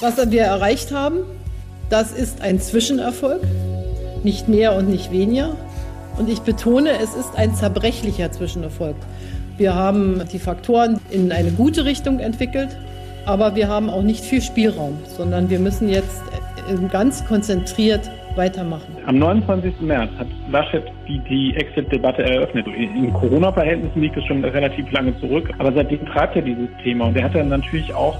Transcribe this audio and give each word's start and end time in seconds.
Was 0.00 0.30
wir 0.30 0.42
erreicht 0.42 0.92
haben, 0.92 1.18
das 1.90 2.12
ist 2.12 2.40
ein 2.40 2.60
Zwischenerfolg, 2.60 3.42
nicht 4.24 4.48
mehr 4.48 4.74
und 4.74 4.88
nicht 4.88 5.10
weniger. 5.12 5.56
Und 6.18 6.28
ich 6.28 6.40
betone, 6.40 6.90
es 7.02 7.14
ist 7.14 7.36
ein 7.36 7.54
zerbrechlicher 7.54 8.30
Zwischenerfolg. 8.32 8.96
Wir 9.58 9.74
haben 9.74 10.22
die 10.32 10.38
Faktoren 10.38 11.00
in 11.10 11.32
eine 11.32 11.50
gute 11.50 11.84
Richtung 11.84 12.18
entwickelt, 12.18 12.76
aber 13.26 13.56
wir 13.56 13.68
haben 13.68 13.90
auch 13.90 14.02
nicht 14.02 14.24
viel 14.24 14.40
Spielraum, 14.40 14.98
sondern 15.04 15.50
wir 15.50 15.58
müssen 15.58 15.88
jetzt 15.88 16.22
ganz 16.90 17.24
konzentriert 17.26 18.10
weitermachen. 18.36 18.96
Am 19.06 19.18
29. 19.18 19.80
März 19.80 20.10
hat 20.18 20.28
Laschet 20.50 20.84
die, 21.08 21.18
die 21.28 21.54
Exit-Debatte 21.56 22.22
eröffnet. 22.22 22.66
In 22.68 23.12
Corona-Verhältnissen 23.12 24.00
liegt 24.00 24.16
es 24.16 24.24
schon 24.24 24.44
relativ 24.44 24.90
lange 24.92 25.18
zurück, 25.20 25.50
aber 25.58 25.72
seitdem 25.72 26.06
treibt 26.06 26.36
er 26.36 26.42
dieses 26.42 26.68
Thema 26.82 27.06
und 27.06 27.16
er 27.16 27.24
hat 27.24 27.34
dann 27.34 27.48
natürlich 27.48 27.92
auch 27.92 28.16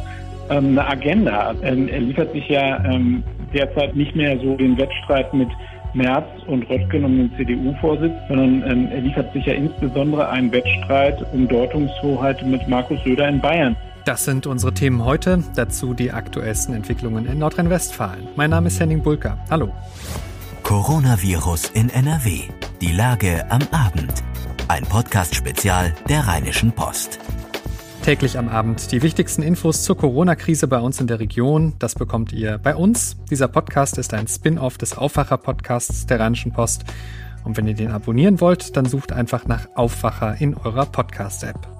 eine 0.59 0.87
Agenda. 0.87 1.55
Ähm, 1.62 1.89
er 1.89 2.01
liefert 2.01 2.32
sich 2.32 2.49
ja 2.49 2.85
ähm, 2.85 3.22
derzeit 3.54 3.95
nicht 3.95 4.14
mehr 4.14 4.39
so 4.39 4.57
den 4.57 4.77
Wettstreit 4.79 5.32
mit 5.35 5.49
Merz 5.95 6.27
und 6.46 6.68
Röttgen 6.71 7.04
um 7.04 7.17
den 7.17 7.32
CDU-Vorsitz, 7.36 8.13
sondern 8.29 8.63
ähm, 8.71 8.89
er 8.93 9.00
liefert 9.00 9.32
sich 9.32 9.46
ja 9.46 9.55
insbesondere 9.55 10.29
einen 10.29 10.53
Wettstreit 10.53 11.25
um 11.32 11.49
Deutungshoheit 11.49 12.44
mit 12.46 12.67
Markus 12.68 12.99
Söder 13.05 13.29
in 13.29 13.41
Bayern. 13.41 13.77
Das 14.05 14.25
sind 14.25 14.46
unsere 14.46 14.72
Themen 14.72 15.05
heute, 15.05 15.43
dazu 15.57 15.94
die 15.94 16.11
aktuellsten 16.11 16.75
Entwicklungen 16.75 17.27
in 17.27 17.39
Nordrhein-Westfalen. 17.39 18.29
Mein 18.36 18.50
Name 18.50 18.69
ist 18.69 18.80
Henning 18.80 19.03
Bulka. 19.03 19.36
Hallo. 19.50 19.72
Coronavirus 20.63 21.71
in 21.71 21.91
NRW. 21.91 22.43
Die 22.80 22.93
Lage 22.93 23.44
am 23.50 23.63
Abend. 23.72 24.22
Ein 24.69 24.85
Podcast-Spezial 24.85 25.93
der 26.08 26.27
Rheinischen 26.29 26.72
Post. 26.72 27.19
Täglich 28.03 28.39
am 28.39 28.49
Abend 28.49 28.93
die 28.93 29.03
wichtigsten 29.03 29.43
Infos 29.43 29.85
zur 29.85 29.96
Corona-Krise 29.96 30.67
bei 30.67 30.81
uns 30.81 31.00
in 31.00 31.07
der 31.07 31.21
Region. 31.21 31.75
Das 31.79 31.95
bekommt 31.95 32.33
ihr 32.33 32.58
bei 32.58 32.75
uns. 32.75 33.17
Dieser 33.31 33.47
Podcast 33.47 33.98
ist 33.98 34.14
ein 34.14 34.27
Spin-off 34.27 34.78
des 34.78 34.97
Aufwacher-Podcasts 34.97 36.06
der 36.06 36.19
Rheinischen 36.19 36.52
Post. 36.52 36.84
Und 37.44 37.56
wenn 37.56 37.69
ihr 37.69 37.74
den 37.74 37.91
abonnieren 37.91 38.41
wollt, 38.41 38.77
dann 38.77 38.86
sucht 38.86 39.12
einfach 39.12 39.47
nach 39.47 39.69
Aufwacher 39.74 40.41
in 40.41 40.56
eurer 40.56 40.86
Podcast-App. 40.86 41.80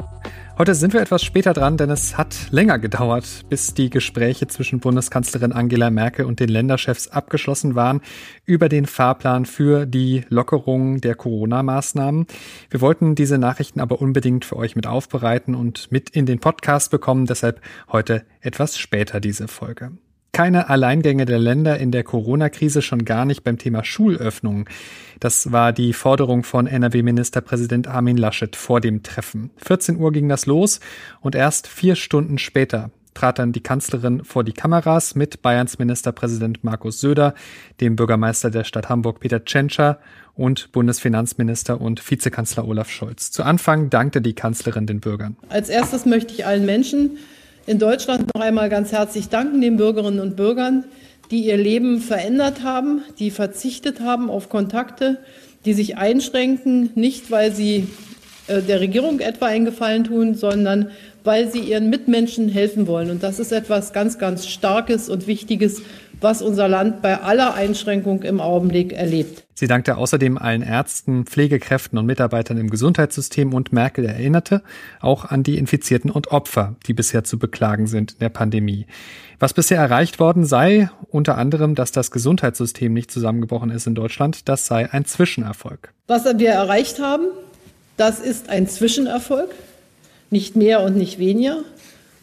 Heute 0.61 0.75
sind 0.75 0.92
wir 0.92 1.00
etwas 1.00 1.25
später 1.25 1.55
dran, 1.55 1.78
denn 1.78 1.89
es 1.89 2.19
hat 2.19 2.36
länger 2.50 2.78
gedauert, 2.78 3.47
bis 3.48 3.72
die 3.72 3.89
Gespräche 3.89 4.47
zwischen 4.47 4.78
Bundeskanzlerin 4.78 5.53
Angela 5.53 5.89
Merkel 5.89 6.27
und 6.27 6.39
den 6.39 6.50
Länderchefs 6.50 7.08
abgeschlossen 7.08 7.77
waren 7.77 8.03
über 8.44 8.69
den 8.69 8.84
Fahrplan 8.84 9.47
für 9.47 9.86
die 9.86 10.27
Lockerung 10.28 11.00
der 11.00 11.14
Corona-Maßnahmen. 11.14 12.27
Wir 12.69 12.81
wollten 12.83 13.14
diese 13.14 13.38
Nachrichten 13.38 13.81
aber 13.81 14.03
unbedingt 14.03 14.44
für 14.44 14.56
euch 14.56 14.77
mit 14.77 14.86
aufbereiten 14.86 15.55
und 15.55 15.91
mit 15.91 16.11
in 16.11 16.27
den 16.27 16.41
Podcast 16.41 16.91
bekommen, 16.91 17.25
deshalb 17.25 17.62
heute 17.91 18.27
etwas 18.42 18.77
später 18.77 19.19
diese 19.19 19.48
Folge. 19.48 19.92
Keine 20.33 20.69
Alleingänge 20.69 21.25
der 21.25 21.39
Länder 21.39 21.78
in 21.78 21.91
der 21.91 22.05
Corona-Krise, 22.05 22.83
schon 22.83 23.05
gar 23.05 23.25
nicht 23.25 23.42
beim 23.42 23.59
Thema 23.59 23.84
Schulöffnung. 23.84 24.69
Das 25.19 25.53
war 25.53 25.72
die 25.72 25.92
Forderung 25.92 26.45
von 26.45 26.67
NRW-Ministerpräsident 26.67 27.89
Armin 27.89 28.17
Laschet 28.17 28.55
vor 28.55 28.81
dem 28.81 29.03
Treffen. 29.03 29.50
14 29.56 29.97
Uhr 29.97 30.12
ging 30.12 30.28
das 30.28 30.47
los 30.47 30.81
und 31.20 31.34
erst 31.34 31.67
vier 31.67 31.97
Stunden 31.97 32.39
später 32.39 32.91
trat 33.14 33.39
dann 33.39 33.53
die 33.53 33.62
Kanzlerin 33.62 34.25
vor 34.25 34.45
die 34.45 34.53
Kameras 34.53 35.14
mit 35.14 35.42
Bayerns 35.42 35.78
Ministerpräsident 35.78 36.65
Markus 36.65 37.00
Söder, 37.00 37.34
dem 37.81 37.97
Bürgermeister 37.97 38.50
der 38.50 38.65
Stadt 38.65 38.89
Hamburg 38.89 39.20
Peter 39.20 39.44
Tschentscher 39.44 39.98
und 40.34 40.72
Bundesfinanzminister 40.72 41.81
und 41.81 42.09
Vizekanzler 42.09 42.67
Olaf 42.67 42.89
Scholz. 42.89 43.31
Zu 43.31 43.42
Anfang 43.42 43.91
dankte 43.91 44.22
die 44.22 44.34
Kanzlerin 44.34 44.87
den 44.87 45.00
Bürgern. 45.00 45.37
Als 45.48 45.69
erstes 45.69 46.06
möchte 46.06 46.33
ich 46.33 46.47
allen 46.47 46.65
Menschen 46.65 47.19
in 47.66 47.78
Deutschland 47.78 48.34
noch 48.34 48.41
einmal 48.41 48.69
ganz 48.69 48.92
herzlich 48.92 49.28
danken, 49.28 49.61
den 49.61 49.77
Bürgerinnen 49.77 50.20
und 50.20 50.36
Bürgern, 50.36 50.84
die 51.30 51.44
ihr 51.44 51.56
Leben 51.56 52.00
verändert 52.00 52.62
haben, 52.62 53.03
die 53.19 53.30
verzichtet 53.30 54.00
haben 54.00 54.30
auf 54.30 54.48
Kontakte, 54.48 55.19
die 55.64 55.75
sich 55.75 55.97
einschränken, 55.97 56.91
nicht 56.94 57.31
weil 57.31 57.53
sie 57.53 57.87
äh, 58.47 58.62
der 58.62 58.81
Regierung 58.81 59.21
etwa 59.21 59.47
einen 59.47 59.65
Gefallen 59.65 60.04
tun, 60.04 60.34
sondern 60.34 60.91
weil 61.22 61.50
sie 61.50 61.60
ihren 61.60 61.91
Mitmenschen 61.91 62.48
helfen 62.48 62.87
wollen. 62.87 63.10
Und 63.10 63.22
das 63.22 63.38
ist 63.38 63.53
etwas 63.53 63.92
ganz, 63.92 64.19
ganz 64.19 64.47
Starkes 64.47 65.09
und 65.09 65.27
Wichtiges, 65.27 65.82
was 66.20 66.42
unser 66.42 66.69
Land 66.69 67.03
bei 67.03 67.20
aller 67.20 67.54
Einschränkung 67.54 68.22
im 68.22 68.41
Augenblick 68.41 68.92
erlebt. 68.92 69.44
Sie 69.54 69.66
dankte 69.66 69.97
außerdem 69.97 70.38
allen 70.38 70.62
Ärzten, 70.62 71.26
Pflegekräften 71.26 71.98
und 71.98 72.06
Mitarbeitern 72.06 72.56
im 72.58 72.70
Gesundheitssystem 72.70 73.53
und 73.53 73.72
Merkel 73.72 74.06
erinnerte 74.06 74.62
auch 75.00 75.26
an 75.26 75.42
die 75.42 75.59
Infizierten 75.59 76.10
und 76.10 76.28
Opfer, 76.28 76.76
die 76.86 76.94
bisher 76.94 77.25
zu 77.25 77.38
beklagen 77.38 77.86
sind 77.86 78.12
in 78.12 78.19
der 78.20 78.28
Pandemie. 78.30 78.86
Was 79.38 79.54
bisher 79.54 79.78
erreicht 79.78 80.20
worden 80.20 80.44
sei, 80.44 80.91
unter 81.09 81.38
anderem, 81.38 81.75
dass 81.75 81.92
das 81.92 82.10
Gesundheitssystem 82.10 82.92
nicht 82.92 83.10
zusammengebrochen 83.10 83.70
ist 83.70 83.86
in 83.86 83.94
Deutschland, 83.94 84.48
das 84.48 84.66
sei 84.66 84.91
ein 84.92 85.04
Zwischenerfolg. 85.04 85.92
Was 86.06 86.25
wir 86.25 86.50
erreicht 86.50 87.00
haben, 87.00 87.25
das 87.97 88.19
ist 88.19 88.48
ein 88.48 88.69
Zwischenerfolg, 88.69 89.50
nicht 90.30 90.56
mehr 90.56 90.82
und 90.82 90.97
nicht 90.97 91.19
weniger. 91.19 91.59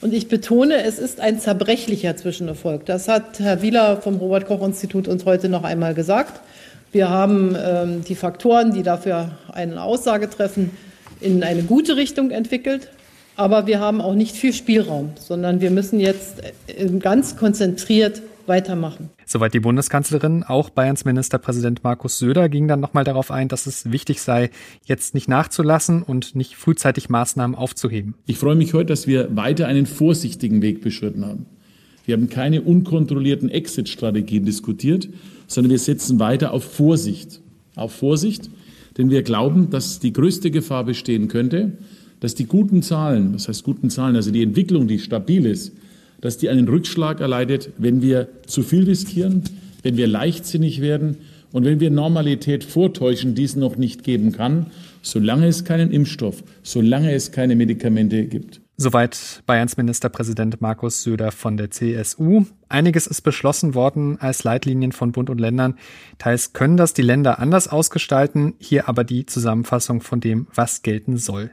Und 0.07 0.13
ich 0.13 0.29
betone, 0.29 0.85
es 0.85 0.99
ist 0.99 1.19
ein 1.19 1.37
zerbrechlicher 1.37 2.15
Zwischenerfolg. 2.15 2.85
Das 2.85 3.09
hat 3.09 3.39
Herr 3.39 3.61
Wieler 3.61 3.97
vom 3.97 4.15
Robert 4.15 4.47
Koch 4.47 4.65
Institut 4.65 5.09
uns 5.09 5.25
heute 5.25 5.49
noch 5.49 5.65
einmal 5.65 5.93
gesagt. 5.93 6.39
Wir 6.93 7.09
haben 7.09 7.57
ähm, 7.61 8.05
die 8.05 8.15
Faktoren, 8.15 8.71
die 8.71 8.83
dafür 8.83 9.31
eine 9.51 9.83
Aussage 9.83 10.29
treffen, 10.29 10.71
in 11.19 11.43
eine 11.43 11.63
gute 11.63 11.97
Richtung 11.97 12.31
entwickelt. 12.31 12.87
Aber 13.35 13.67
wir 13.67 13.81
haben 13.81 13.99
auch 13.99 14.13
nicht 14.13 14.37
viel 14.37 14.53
Spielraum, 14.53 15.09
sondern 15.19 15.59
wir 15.59 15.71
müssen 15.71 15.99
jetzt 15.99 16.35
äh, 16.67 16.85
ganz 16.99 17.35
konzentriert 17.35 18.21
weitermachen. 18.47 19.09
Soweit 19.25 19.53
die 19.53 19.59
Bundeskanzlerin. 19.59 20.43
Auch 20.43 20.69
Bayerns 20.69 21.05
Ministerpräsident 21.05 21.83
Markus 21.83 22.17
Söder 22.17 22.49
ging 22.49 22.67
dann 22.67 22.79
nochmal 22.79 23.03
darauf 23.03 23.31
ein, 23.31 23.47
dass 23.47 23.67
es 23.67 23.91
wichtig 23.91 24.21
sei, 24.21 24.49
jetzt 24.85 25.13
nicht 25.13 25.27
nachzulassen 25.27 26.03
und 26.03 26.35
nicht 26.35 26.55
frühzeitig 26.55 27.09
Maßnahmen 27.09 27.55
aufzuheben. 27.55 28.15
Ich 28.25 28.37
freue 28.37 28.55
mich 28.55 28.73
heute, 28.73 28.87
dass 28.87 29.07
wir 29.07 29.35
weiter 29.35 29.67
einen 29.67 29.85
vorsichtigen 29.85 30.61
Weg 30.61 30.81
beschritten 30.81 31.25
haben. 31.25 31.45
Wir 32.05 32.15
haben 32.15 32.29
keine 32.29 32.61
unkontrollierten 32.61 33.49
Exit-Strategien 33.49 34.45
diskutiert, 34.45 35.09
sondern 35.47 35.71
wir 35.71 35.79
setzen 35.79 36.19
weiter 36.19 36.53
auf 36.53 36.63
Vorsicht. 36.63 37.41
Auf 37.75 37.93
Vorsicht, 37.93 38.49
denn 38.97 39.09
wir 39.09 39.21
glauben, 39.23 39.69
dass 39.69 39.99
die 39.99 40.13
größte 40.13 40.49
Gefahr 40.49 40.83
bestehen 40.83 41.27
könnte, 41.27 41.73
dass 42.19 42.33
die 42.33 42.45
guten 42.45 42.81
Zahlen, 42.81 43.35
was 43.35 43.47
heißt 43.47 43.63
guten 43.63 43.89
Zahlen, 43.89 44.15
also 44.15 44.31
die 44.31 44.41
Entwicklung, 44.41 44.87
die 44.87 44.99
stabil 44.99 45.45
ist, 45.45 45.73
dass 46.21 46.37
die 46.37 46.49
einen 46.49 46.67
Rückschlag 46.67 47.19
erleidet, 47.19 47.71
wenn 47.77 48.01
wir 48.01 48.27
zu 48.45 48.63
viel 48.63 48.85
riskieren, 48.85 49.43
wenn 49.83 49.97
wir 49.97 50.07
leichtsinnig 50.07 50.81
werden 50.81 51.17
und 51.51 51.65
wenn 51.65 51.79
wir 51.79 51.89
Normalität 51.89 52.63
vortäuschen, 52.63 53.35
die 53.35 53.43
es 53.43 53.55
noch 53.55 53.77
nicht 53.77 54.03
geben 54.03 54.31
kann, 54.31 54.67
solange 55.01 55.47
es 55.47 55.63
keinen 55.63 55.91
Impfstoff, 55.91 56.43
solange 56.63 57.13
es 57.13 57.31
keine 57.31 57.55
Medikamente 57.55 58.25
gibt. 58.25 58.61
Soweit 58.79 59.41
Bayerns 59.47 59.75
Ministerpräsident 59.75 60.61
Markus 60.61 61.01
Söder 61.01 61.31
von 61.31 61.57
der 61.57 61.71
CSU. 61.71 62.45
Einiges 62.69 63.07
ist 63.07 63.21
beschlossen 63.21 63.73
worden 63.73 64.21
als 64.21 64.43
Leitlinien 64.43 64.91
von 64.91 65.13
Bund 65.13 65.31
und 65.31 65.39
Ländern. 65.39 65.79
Teils 66.19 66.53
können 66.53 66.77
das 66.77 66.93
die 66.93 67.01
Länder 67.01 67.39
anders 67.39 67.67
ausgestalten, 67.67 68.53
hier 68.59 68.87
aber 68.87 69.03
die 69.03 69.25
Zusammenfassung 69.25 70.01
von 70.01 70.19
dem, 70.19 70.45
was 70.53 70.83
gelten 70.83 71.17
soll. 71.17 71.49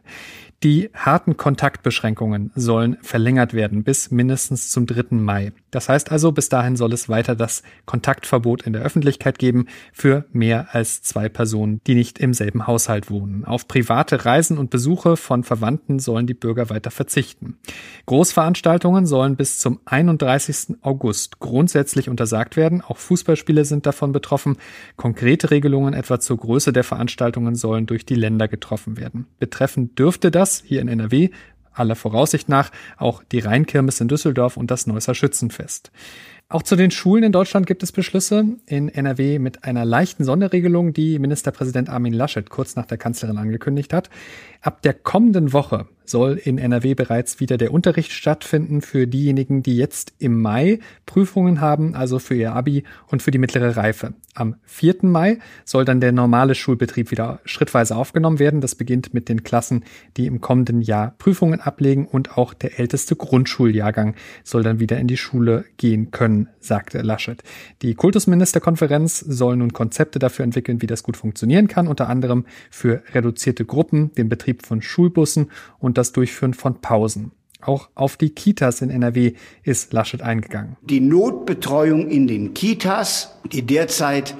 Die 0.62 0.90
harten 0.94 1.36
Kontaktbeschränkungen 1.36 2.50
sollen 2.54 2.96
verlängert 3.02 3.52
werden 3.52 3.84
bis 3.84 4.10
mindestens 4.10 4.70
zum 4.70 4.86
3. 4.86 5.16
Mai. 5.16 5.52
Das 5.70 5.88
heißt 5.88 6.10
also, 6.10 6.32
bis 6.32 6.48
dahin 6.48 6.76
soll 6.76 6.92
es 6.92 7.08
weiter 7.08 7.34
das 7.34 7.62
Kontaktverbot 7.84 8.62
in 8.62 8.72
der 8.72 8.82
Öffentlichkeit 8.82 9.38
geben 9.38 9.66
für 9.92 10.24
mehr 10.32 10.68
als 10.74 11.02
zwei 11.02 11.28
Personen, 11.28 11.80
die 11.86 11.94
nicht 11.94 12.18
im 12.18 12.32
selben 12.32 12.66
Haushalt 12.66 13.10
wohnen. 13.10 13.44
Auf 13.44 13.68
private 13.68 14.24
Reisen 14.24 14.56
und 14.56 14.70
Besuche 14.70 15.16
von 15.16 15.44
Verwandten 15.44 15.98
sollen 15.98 16.26
die 16.26 16.34
Bürger 16.34 16.70
weiter 16.70 16.90
verzichten. 16.90 17.58
Großveranstaltungen 18.06 19.06
sollen 19.06 19.36
bis 19.36 19.58
zum 19.58 19.80
31. 19.84 20.76
August 20.80 21.40
grundsätzlich 21.40 22.08
untersagt 22.08 22.56
werden. 22.56 22.80
Auch 22.80 22.98
Fußballspiele 22.98 23.64
sind 23.64 23.84
davon 23.84 24.12
betroffen. 24.12 24.56
Konkrete 24.96 25.50
Regelungen 25.50 25.92
etwa 25.92 26.20
zur 26.20 26.38
Größe 26.38 26.72
der 26.72 26.84
Veranstaltungen 26.84 27.54
sollen 27.54 27.86
durch 27.86 28.06
die 28.06 28.14
Länder 28.14 28.48
getroffen 28.48 28.96
werden. 28.96 29.26
Betreffen 29.38 29.94
dürfte 29.94 30.30
das 30.30 30.43
hier 30.64 30.80
in 30.80 30.88
NRW 30.88 31.30
aller 31.72 31.96
Voraussicht 31.96 32.48
nach 32.48 32.70
auch 32.96 33.22
die 33.24 33.40
Rheinkirmes 33.40 34.00
in 34.00 34.08
Düsseldorf 34.08 34.56
und 34.56 34.70
das 34.70 34.86
Neusser 34.86 35.14
Schützenfest. 35.14 35.90
Auch 36.50 36.62
zu 36.62 36.76
den 36.76 36.90
Schulen 36.90 37.24
in 37.24 37.32
Deutschland 37.32 37.66
gibt 37.66 37.82
es 37.82 37.90
Beschlüsse. 37.90 38.44
In 38.66 38.88
NRW 38.88 39.38
mit 39.38 39.64
einer 39.64 39.84
leichten 39.84 40.24
Sonderregelung, 40.24 40.92
die 40.92 41.18
Ministerpräsident 41.18 41.88
Armin 41.88 42.12
Laschet 42.12 42.48
kurz 42.50 42.76
nach 42.76 42.86
der 42.86 42.98
Kanzlerin 42.98 43.38
angekündigt 43.38 43.92
hat. 43.94 44.10
Ab 44.64 44.80
der 44.80 44.94
kommenden 44.94 45.52
Woche 45.52 45.88
soll 46.06 46.40
in 46.42 46.58
NRW 46.58 46.94
bereits 46.94 47.40
wieder 47.40 47.56
der 47.56 47.72
Unterricht 47.72 48.12
stattfinden 48.12 48.80
für 48.80 49.06
diejenigen, 49.06 49.62
die 49.62 49.76
jetzt 49.76 50.14
im 50.18 50.40
Mai 50.40 50.78
Prüfungen 51.06 51.60
haben, 51.60 51.94
also 51.94 52.18
für 52.18 52.34
ihr 52.34 52.54
Abi 52.54 52.84
und 53.08 53.22
für 53.22 53.30
die 53.30 53.38
mittlere 53.38 53.76
Reife. 53.76 54.14
Am 54.34 54.56
4. 54.64 54.96
Mai 55.02 55.38
soll 55.64 55.84
dann 55.84 56.00
der 56.00 56.12
normale 56.12 56.54
Schulbetrieb 56.54 57.10
wieder 57.10 57.40
schrittweise 57.44 57.96
aufgenommen 57.96 58.38
werden. 58.38 58.60
Das 58.60 58.74
beginnt 58.74 59.14
mit 59.14 59.28
den 59.28 59.44
Klassen, 59.44 59.84
die 60.16 60.26
im 60.26 60.40
kommenden 60.40 60.82
Jahr 60.82 61.14
Prüfungen 61.18 61.60
ablegen 61.60 62.06
und 62.06 62.36
auch 62.36 62.52
der 62.52 62.78
älteste 62.78 63.16
Grundschuljahrgang 63.16 64.14
soll 64.42 64.62
dann 64.62 64.80
wieder 64.80 64.98
in 64.98 65.06
die 65.06 65.16
Schule 65.16 65.64
gehen 65.76 66.10
können, 66.10 66.48
sagte 66.58 67.02
Laschet. 67.02 67.42
Die 67.82 67.94
Kultusministerkonferenz 67.94 69.20
soll 69.20 69.56
nun 69.56 69.72
Konzepte 69.72 70.18
dafür 70.18 70.44
entwickeln, 70.44 70.82
wie 70.82 70.86
das 70.86 71.02
gut 71.02 71.16
funktionieren 71.16 71.68
kann, 71.68 71.86
unter 71.86 72.08
anderem 72.08 72.44
für 72.70 73.02
reduzierte 73.12 73.64
Gruppen, 73.64 74.12
den 74.14 74.28
Betrieb 74.28 74.53
von 74.62 74.82
Schulbussen 74.82 75.50
und 75.78 75.94
und 75.94 75.98
das 75.98 76.10
Durchführen 76.10 76.54
von 76.54 76.80
Pausen. 76.80 77.30
Auch 77.60 77.88
auf 77.94 78.16
die 78.16 78.30
Kitas 78.30 78.82
in 78.82 78.90
NRW 78.90 79.34
ist 79.62 79.92
Laschet 79.92 80.20
eingegangen. 80.20 80.76
Die 80.82 81.00
Notbetreuung 81.00 82.10
in 82.10 82.26
den 82.26 82.52
Kitas, 82.52 83.38
die 83.52 83.62
derzeit 83.62 84.34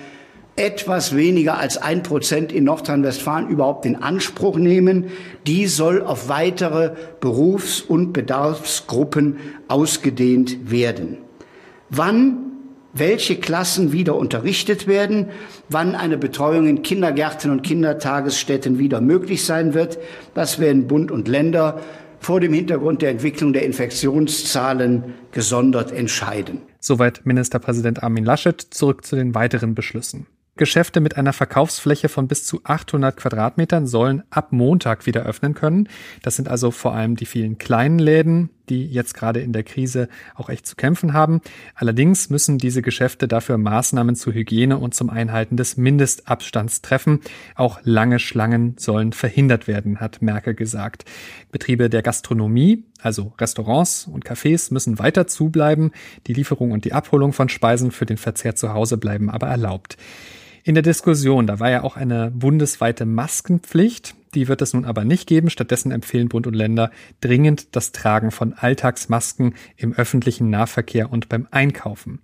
etwas 0.57 1.17
weniger 1.17 1.59
als 1.59 1.79
ein 1.79 2.03
Prozent 2.03 2.53
in 2.53 2.65
Nordrhein-Westfalen 2.65 3.49
überhaupt 3.49 3.87
in 3.87 3.97
Anspruch 3.97 4.57
nehmen, 4.57 5.07
die 5.47 5.69
soll 5.69 6.03
auf 6.03 6.29
weitere 6.29 6.95
Berufs- 7.21 7.81
und 7.81 8.13
Bedarfsgruppen 8.13 9.39
ausgedehnt 9.69 10.71
werden. 10.71 11.19
Wann 11.89 12.44
welche 12.95 13.37
Klassen 13.37 13.93
wieder 13.93 14.17
unterrichtet 14.17 14.87
werden, 14.87 15.27
wann 15.69 15.95
eine 15.95 16.17
Betreuung 16.17 16.67
in 16.67 16.83
Kindergärten 16.83 17.51
und 17.51 17.63
Kindertagesstätten 17.63 18.79
wieder 18.79 19.01
möglich 19.01 19.45
sein 19.45 19.75
wird. 19.75 19.99
Das 20.35 20.59
werden 20.59 20.87
Bund 20.87 21.11
und 21.11 21.29
Länder 21.29 21.81
vor 22.21 22.41
dem 22.41 22.55
Hintergrund 22.55 23.03
der 23.03 23.11
Entwicklung 23.11 23.53
der 23.53 23.65
Infektionszahlen 23.65 25.15
gesondert 25.33 25.93
entscheiden. 25.93 26.63
Soweit 26.81 27.23
Ministerpräsident 27.25 28.03
Armin 28.03 28.25
Laschet. 28.25 28.61
Zurück 28.61 29.05
zu 29.05 29.17
den 29.17 29.35
weiteren 29.35 29.75
Beschlüssen. 29.75 30.27
Geschäfte 30.57 31.01
mit 31.01 31.17
einer 31.17 31.33
Verkaufsfläche 31.33 32.09
von 32.09 32.29
bis 32.29 32.47
zu 32.47 32.61
800 32.63 33.17
Quadratmetern 33.17 33.89
sollen 33.89 34.23
ab 34.31 34.53
Montag 34.53 35.05
wieder 35.05 35.25
öffnen 35.25 35.55
können. 35.55 35.89
Das 36.23 36.37
sind 36.37 36.49
also 36.49 36.71
vor 36.71 36.95
allem 36.95 37.17
die 37.17 37.27
vielen 37.27 37.59
kleinen 37.59 37.99
Läden, 37.99 38.51
die 38.69 38.87
jetzt 38.87 39.15
gerade 39.15 39.41
in 39.41 39.53
der 39.53 39.65
Krise 39.65 40.09
auch 40.37 40.49
echt 40.49 40.65
zu 40.65 40.77
kämpfen 40.77 41.13
haben. 41.13 41.41
Allerdings 41.75 42.31
müssen 42.31 42.59
diese 42.59 42.83
Geschäfte 42.83 43.27
dafür 43.27 43.59
Maßnahmen 43.59 44.15
zur 44.15 44.33
Hygiene 44.33 44.79
und 44.79 44.95
zum 44.95 45.11
Einhalten 45.11 45.57
des 45.57 45.77
Mindestabstands 45.77 46.83
treffen. 46.83 47.21
Auch 47.57 47.81
lange 47.83 48.21
Schlangen 48.21 48.77
sollen 48.79 49.13
verhindert 49.13 49.67
werden, 49.67 49.99
hat 49.99 50.23
Merkel 50.23 50.55
gesagt. 50.55 51.05
Betriebe 51.51 51.91
der 51.91 52.03
Gastronomie, 52.03 52.85
also 53.03 53.33
Restaurants 53.41 54.07
und 54.07 54.25
Cafés, 54.25 54.73
müssen 54.73 55.01
weiter 55.01 55.27
zubleiben. 55.27 55.91
Die 56.29 56.33
Lieferung 56.33 56.71
und 56.71 56.85
die 56.85 56.93
Abholung 56.93 57.33
von 57.33 57.49
Speisen 57.49 57.91
für 57.91 58.07
den 58.07 58.19
Verzehr 58.19 58.55
zu 58.55 58.73
Hause 58.73 58.99
bleiben 58.99 59.31
aber 59.31 59.49
erlaubt. 59.49 59.97
In 60.67 60.75
der 60.75 60.83
Diskussion, 60.83 61.47
da 61.47 61.61
war 61.61 61.71
ja 61.71 61.83
auch 61.83 61.99
eine 61.99 62.31
bundesweite 62.31 63.05
Maskenpflicht. 63.05 64.15
Die 64.35 64.49
wird 64.49 64.63
es 64.63 64.73
nun 64.73 64.87
aber 64.87 65.05
nicht 65.05 65.29
geben. 65.29 65.51
Stattdessen 65.51 65.93
empfehlen 65.93 66.31
Bund 66.31 66.47
und 66.47 66.55
Länder 66.55 66.91
dringend 67.21 67.77
das 67.77 67.93
Tragen 67.93 68.31
von 68.31 68.55
Alltagsmasken 68.55 69.55
im 69.77 69.93
öffentlichen 69.93 70.49
Nahverkehr 70.49 71.13
und 71.13 71.29
beim 71.29 71.47
Einkaufen. 71.51 72.21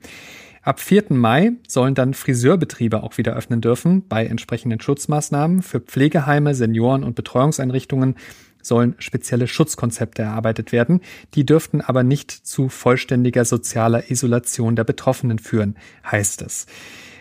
Ab 0.62 0.80
4. 0.80 1.04
Mai 1.10 1.52
sollen 1.68 1.94
dann 1.94 2.14
Friseurbetriebe 2.14 3.02
auch 3.02 3.18
wieder 3.18 3.36
öffnen 3.36 3.60
dürfen 3.60 4.08
bei 4.08 4.24
entsprechenden 4.24 4.80
Schutzmaßnahmen. 4.80 5.60
Für 5.60 5.80
Pflegeheime, 5.80 6.54
Senioren 6.54 7.04
und 7.04 7.16
Betreuungseinrichtungen 7.16 8.14
sollen 8.62 8.94
spezielle 9.00 9.48
Schutzkonzepte 9.48 10.22
erarbeitet 10.22 10.72
werden. 10.72 11.02
Die 11.34 11.44
dürften 11.44 11.82
aber 11.82 12.04
nicht 12.04 12.30
zu 12.30 12.70
vollständiger 12.70 13.44
sozialer 13.44 14.10
Isolation 14.10 14.76
der 14.76 14.84
Betroffenen 14.84 15.38
führen, 15.38 15.76
heißt 16.10 16.40
es. 16.40 16.66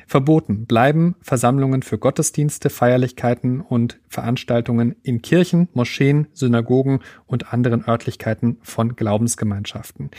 Verboten 0.10 0.66
bleiben 0.66 1.16
Versammlungen 1.22 1.84
für 1.84 2.00
Gottesdienste, 2.00 2.72
Feierlichkeiten 2.72 3.62
und 3.62 4.00
Veranstaltungen 4.08 4.96
in 5.04 5.22
Kirchen, 5.22 5.70
Moscheen, 5.74 6.26
Synagogen 6.34 7.02
und 7.28 7.54
anderen 7.54 7.88
Örtlichkeiten 7.88 8.58
von 8.64 8.96
Glaubensgemeinschaften. 8.96 10.10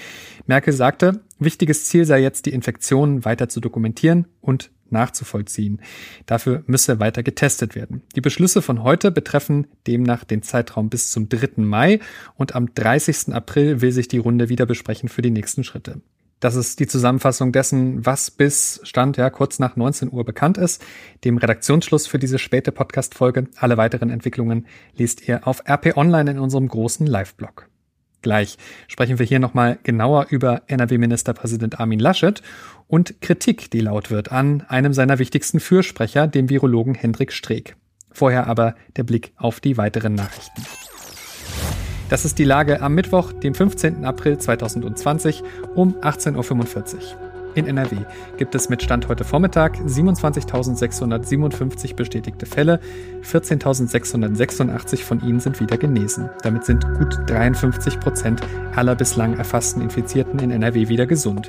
Merkel 0.46 0.72
sagte, 0.72 1.24
wichtiges 1.40 1.86
Ziel 1.86 2.04
sei 2.04 2.22
jetzt, 2.22 2.46
die 2.46 2.52
Infektionen 2.52 3.24
weiter 3.24 3.48
zu 3.48 3.58
dokumentieren 3.58 4.28
und 4.40 4.70
nachzuvollziehen. 4.90 5.80
Dafür 6.24 6.62
müsse 6.66 7.00
weiter 7.00 7.24
getestet 7.24 7.74
werden. 7.74 8.02
Die 8.14 8.20
Beschlüsse 8.20 8.62
von 8.62 8.84
heute 8.84 9.10
betreffen 9.10 9.66
demnach 9.88 10.22
den 10.22 10.42
Zeitraum 10.42 10.88
bis 10.88 11.10
zum 11.10 11.28
3. 11.28 11.64
Mai 11.64 11.98
und 12.36 12.54
am 12.54 12.72
30. 12.72 13.34
April 13.34 13.80
will 13.80 13.90
sich 13.90 14.06
die 14.06 14.18
Runde 14.18 14.48
wieder 14.48 14.66
besprechen 14.66 15.08
für 15.08 15.22
die 15.22 15.32
nächsten 15.32 15.64
Schritte. 15.64 16.00
Das 16.40 16.54
ist 16.54 16.80
die 16.80 16.86
Zusammenfassung 16.86 17.52
dessen, 17.52 18.04
was 18.04 18.30
bis 18.30 18.80
Stand 18.82 19.18
ja 19.18 19.28
kurz 19.28 19.58
nach 19.58 19.76
19 19.76 20.10
Uhr 20.10 20.24
bekannt 20.24 20.56
ist. 20.56 20.82
Dem 21.22 21.36
Redaktionsschluss 21.36 22.06
für 22.06 22.18
diese 22.18 22.38
späte 22.38 22.72
Podcast-Folge. 22.72 23.48
Alle 23.56 23.76
weiteren 23.76 24.08
Entwicklungen 24.08 24.66
liest 24.96 25.28
ihr 25.28 25.46
auf 25.46 25.62
RP 25.68 25.98
Online 25.98 26.30
in 26.30 26.38
unserem 26.38 26.66
großen 26.66 27.06
Live-Blog. 27.06 27.68
Gleich 28.22 28.56
sprechen 28.88 29.18
wir 29.18 29.26
hier 29.26 29.38
nochmal 29.38 29.78
genauer 29.82 30.26
über 30.30 30.62
NRW-Ministerpräsident 30.66 31.78
Armin 31.78 32.00
Laschet 32.00 32.42
und 32.86 33.20
Kritik, 33.20 33.70
die 33.70 33.80
laut 33.80 34.10
wird 34.10 34.32
an 34.32 34.62
einem 34.62 34.92
seiner 34.92 35.18
wichtigsten 35.18 35.60
Fürsprecher, 35.60 36.26
dem 36.26 36.48
Virologen 36.48 36.94
Hendrik 36.94 37.32
Streeck. 37.32 37.76
Vorher 38.10 38.46
aber 38.46 38.74
der 38.96 39.04
Blick 39.04 39.32
auf 39.36 39.60
die 39.60 39.76
weiteren 39.76 40.14
Nachrichten. 40.14 40.62
Das 42.10 42.24
ist 42.24 42.38
die 42.40 42.44
Lage 42.44 42.82
am 42.82 42.96
Mittwoch, 42.96 43.32
dem 43.32 43.54
15. 43.54 44.04
April 44.04 44.36
2020 44.36 45.44
um 45.76 45.94
18.45 46.00 46.96
Uhr. 46.96 47.00
In 47.54 47.68
NRW 47.68 47.98
gibt 48.36 48.56
es 48.56 48.68
mit 48.68 48.82
Stand 48.82 49.06
heute 49.08 49.22
Vormittag 49.22 49.78
27.657 49.78 51.94
bestätigte 51.94 52.46
Fälle, 52.46 52.80
14.686 53.22 55.04
von 55.04 55.22
ihnen 55.22 55.38
sind 55.38 55.60
wieder 55.60 55.76
genesen. 55.76 56.28
Damit 56.42 56.64
sind 56.64 56.84
gut 56.98 57.16
53 57.28 58.00
Prozent 58.00 58.40
aller 58.74 58.96
bislang 58.96 59.36
erfassten 59.36 59.80
Infizierten 59.80 60.40
in 60.40 60.50
NRW 60.50 60.88
wieder 60.88 61.06
gesund. 61.06 61.48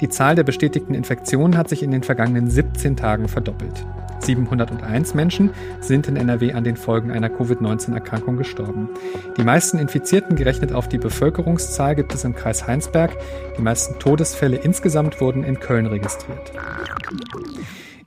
Die 0.00 0.08
Zahl 0.08 0.34
der 0.34 0.44
bestätigten 0.44 0.94
Infektionen 0.94 1.56
hat 1.56 1.68
sich 1.68 1.82
in 1.82 1.90
den 1.90 2.02
vergangenen 2.02 2.50
17 2.50 2.96
Tagen 2.96 3.28
verdoppelt. 3.28 3.84
701 4.20 5.14
Menschen 5.14 5.50
sind 5.80 6.08
in 6.08 6.16
NRW 6.16 6.52
an 6.52 6.64
den 6.64 6.76
Folgen 6.76 7.10
einer 7.10 7.28
Covid-19-Erkrankung 7.28 8.36
gestorben. 8.36 8.88
Die 9.36 9.44
meisten 9.44 9.78
Infizierten 9.78 10.36
gerechnet 10.36 10.72
auf 10.72 10.88
die 10.88 10.98
Bevölkerungszahl 10.98 11.94
gibt 11.94 12.14
es 12.14 12.24
im 12.24 12.34
Kreis 12.34 12.66
Heinsberg. 12.66 13.16
Die 13.58 13.62
meisten 13.62 13.98
Todesfälle 13.98 14.56
insgesamt 14.56 15.20
wurden 15.20 15.44
in 15.44 15.60
Köln 15.60 15.86
registriert. 15.86 16.52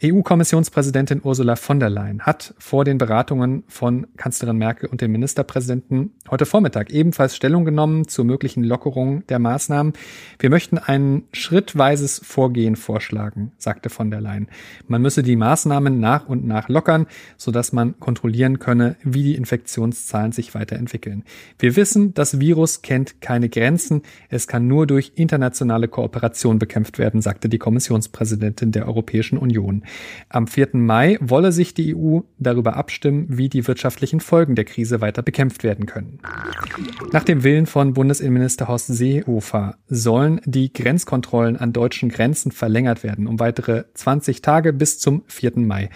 EU-Kommissionspräsidentin 0.04 1.22
Ursula 1.24 1.56
von 1.56 1.80
der 1.80 1.90
Leyen 1.90 2.22
hat 2.22 2.54
vor 2.60 2.86
den 2.86 3.00
Beratungen 3.00 3.64
von 3.68 4.06
Kanzlerin 4.16 4.58
Merkel 4.58 4.90
und 4.90 5.02
dem 5.02 5.12
Ministerpräsidenten 5.12 6.12
heute 6.30 6.46
Vormittag 6.46 6.92
ebenfalls 6.92 7.36
Stellung 7.36 7.66
genommen 7.66 8.08
zur 8.08 8.24
möglichen 8.24 8.64
Lockerung 8.64 9.26
der 9.26 9.40
Maßnahmen. 9.40 9.94
Wir 10.38 10.52
möchten 10.52 10.78
ein 10.78 11.24
schrittweises 11.34 12.22
Vorgehen 12.24 12.76
vorschlagen, 12.76 13.54
sagte 13.58 13.90
von 13.90 14.12
der 14.12 14.22
Leyen. 14.22 14.50
Man 14.88 15.02
müsse 15.02 15.24
die 15.24 15.36
Maßnahmen 15.36 16.00
nach 16.00 16.28
und 16.28 16.46
nach 16.46 16.70
lockern, 16.70 17.08
sodass 17.36 17.74
man 17.74 18.00
kontrollieren 18.00 18.60
könne, 18.60 18.98
wie 19.04 19.24
die 19.24 19.36
Infektionszahlen 19.36 20.32
sich 20.32 20.54
weiterentwickeln. 20.54 21.24
Wir 21.58 21.76
wissen, 21.76 22.14
das 22.14 22.40
Virus 22.40 22.84
kennt 22.84 23.20
keine 23.20 23.50
Grenzen. 23.50 24.04
Es 24.30 24.48
kann 24.48 24.68
nur 24.68 24.86
durch 24.86 25.14
internationale 25.16 25.88
Kooperation 25.88 26.60
bekämpft 26.60 27.00
werden, 27.00 27.24
sagte 27.24 27.50
die 27.50 27.58
Kommissionspräsidentin 27.58 28.72
der 28.72 28.88
Europäischen 28.88 29.40
Union. 29.40 29.84
Am 30.30 30.48
4. 30.48 30.70
Mai 30.74 31.18
wolle 31.22 31.52
sich 31.52 31.74
die 31.74 31.96
EU 31.96 32.20
darüber 32.38 32.76
abstimmen, 32.76 33.26
wie 33.30 33.50
die 33.50 33.68
wirtschaftlichen 33.68 34.20
Folgen 34.20 34.56
der 34.56 34.66
Krise 34.66 35.02
weiter 35.02 35.22
bekämpft 35.22 35.64
werden 35.64 35.86
können. 35.86 36.20
Nach 37.12 37.24
dem 37.24 37.44
Willen 37.44 37.66
von 37.66 37.94
Bundesinnenminister 37.94 38.68
Horst 38.68 38.88
Seehofer 38.88 39.78
sollen 39.88 40.42
die 40.46 40.72
Grenzkontrollen 40.74 41.58
an 41.58 41.74
deutschen 41.74 42.10
Grenzen 42.10 42.52
verlängert 42.52 43.04
werden 43.04 43.28
um 43.28 43.40
weitere 43.40 43.86
20 43.94 44.42
Tage 44.42 44.74
bis 44.74 45.00
zum 45.00 45.24
4. 45.28 45.54
Mai. 45.58 45.90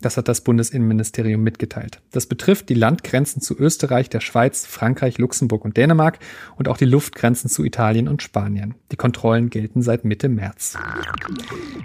Das 0.00 0.16
hat 0.16 0.28
das 0.28 0.42
Bundesinnenministerium 0.42 1.42
mitgeteilt. 1.42 2.00
Das 2.12 2.26
betrifft 2.26 2.68
die 2.68 2.74
Landgrenzen 2.74 3.42
zu 3.42 3.58
Österreich, 3.58 4.08
der 4.08 4.20
Schweiz, 4.20 4.64
Frankreich, 4.64 5.18
Luxemburg 5.18 5.64
und 5.64 5.76
Dänemark 5.76 6.20
und 6.54 6.68
auch 6.68 6.76
die 6.76 6.84
Luftgrenzen 6.84 7.50
zu 7.50 7.64
Italien 7.64 8.06
und 8.06 8.22
Spanien. 8.22 8.76
Die 8.92 8.96
Kontrollen 8.96 9.50
gelten 9.50 9.82
seit 9.82 10.04
Mitte 10.04 10.28
März. 10.28 10.78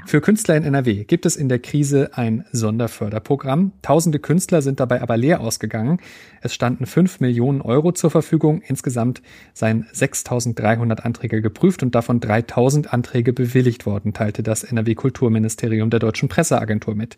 Für 0.06 0.22
Künstler 0.22 0.56
in 0.56 0.64
NRW 0.64 1.06
gibt 1.06 1.26
es 1.26 1.36
in 1.36 1.50
der 1.50 1.58
Krise 1.58 2.12
ein 2.14 2.46
Sonderförderprogramm. 2.52 3.72
Tausende 3.82 4.20
Künstler 4.20 4.62
sind 4.62 4.80
dabei 4.80 5.02
aber 5.02 5.18
leer 5.18 5.42
ausgegangen. 5.42 5.98
Es 6.42 6.54
standen 6.54 6.86
5 6.86 7.20
Millionen 7.20 7.62
Euro 7.62 7.94
zur 7.94 8.12
Verfügung. 8.12 8.62
Insgesamt 8.62 9.24
seien 9.54 9.88
6.300 9.92 11.00
Anträge 11.00 11.42
geprüft 11.42 11.82
und 11.82 11.96
davon 11.96 12.20
3.000 12.20 12.88
Anträge 12.88 13.34
bewilligt 13.34 13.88
worden, 13.88 14.14
teilte 14.14 14.44
das 14.44 14.64
NRW 14.64 14.94
Kulturministerium 14.94 15.90
der 15.90 16.00
Deutschen 16.00 16.30
Presseagentur 16.30 16.94
mit. 16.94 17.18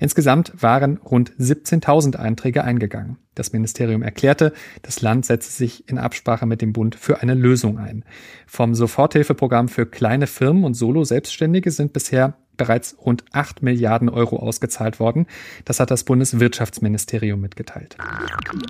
Insgesamt 0.00 0.31
Insgesamt 0.32 0.62
waren 0.62 0.96
rund 0.96 1.32
17.000 1.38 2.16
Einträge 2.16 2.64
eingegangen. 2.64 3.18
Das 3.34 3.52
Ministerium 3.52 4.02
erklärte, 4.02 4.54
das 4.80 5.02
Land 5.02 5.26
setze 5.26 5.50
sich 5.50 5.86
in 5.90 5.98
Absprache 5.98 6.46
mit 6.46 6.62
dem 6.62 6.72
Bund 6.72 6.94
für 6.94 7.20
eine 7.20 7.34
Lösung 7.34 7.78
ein. 7.78 8.02
Vom 8.46 8.74
Soforthilfeprogramm 8.74 9.68
für 9.68 9.84
kleine 9.84 10.26
Firmen 10.26 10.64
und 10.64 10.72
Solo-Selbstständige 10.72 11.70
sind 11.70 11.92
bisher 11.92 12.38
bereits 12.56 12.96
rund 13.04 13.24
8 13.32 13.62
Milliarden 13.62 14.08
Euro 14.08 14.36
ausgezahlt 14.36 15.00
worden. 15.00 15.26
Das 15.64 15.80
hat 15.80 15.90
das 15.90 16.04
Bundeswirtschaftsministerium 16.04 17.40
mitgeteilt. 17.40 17.96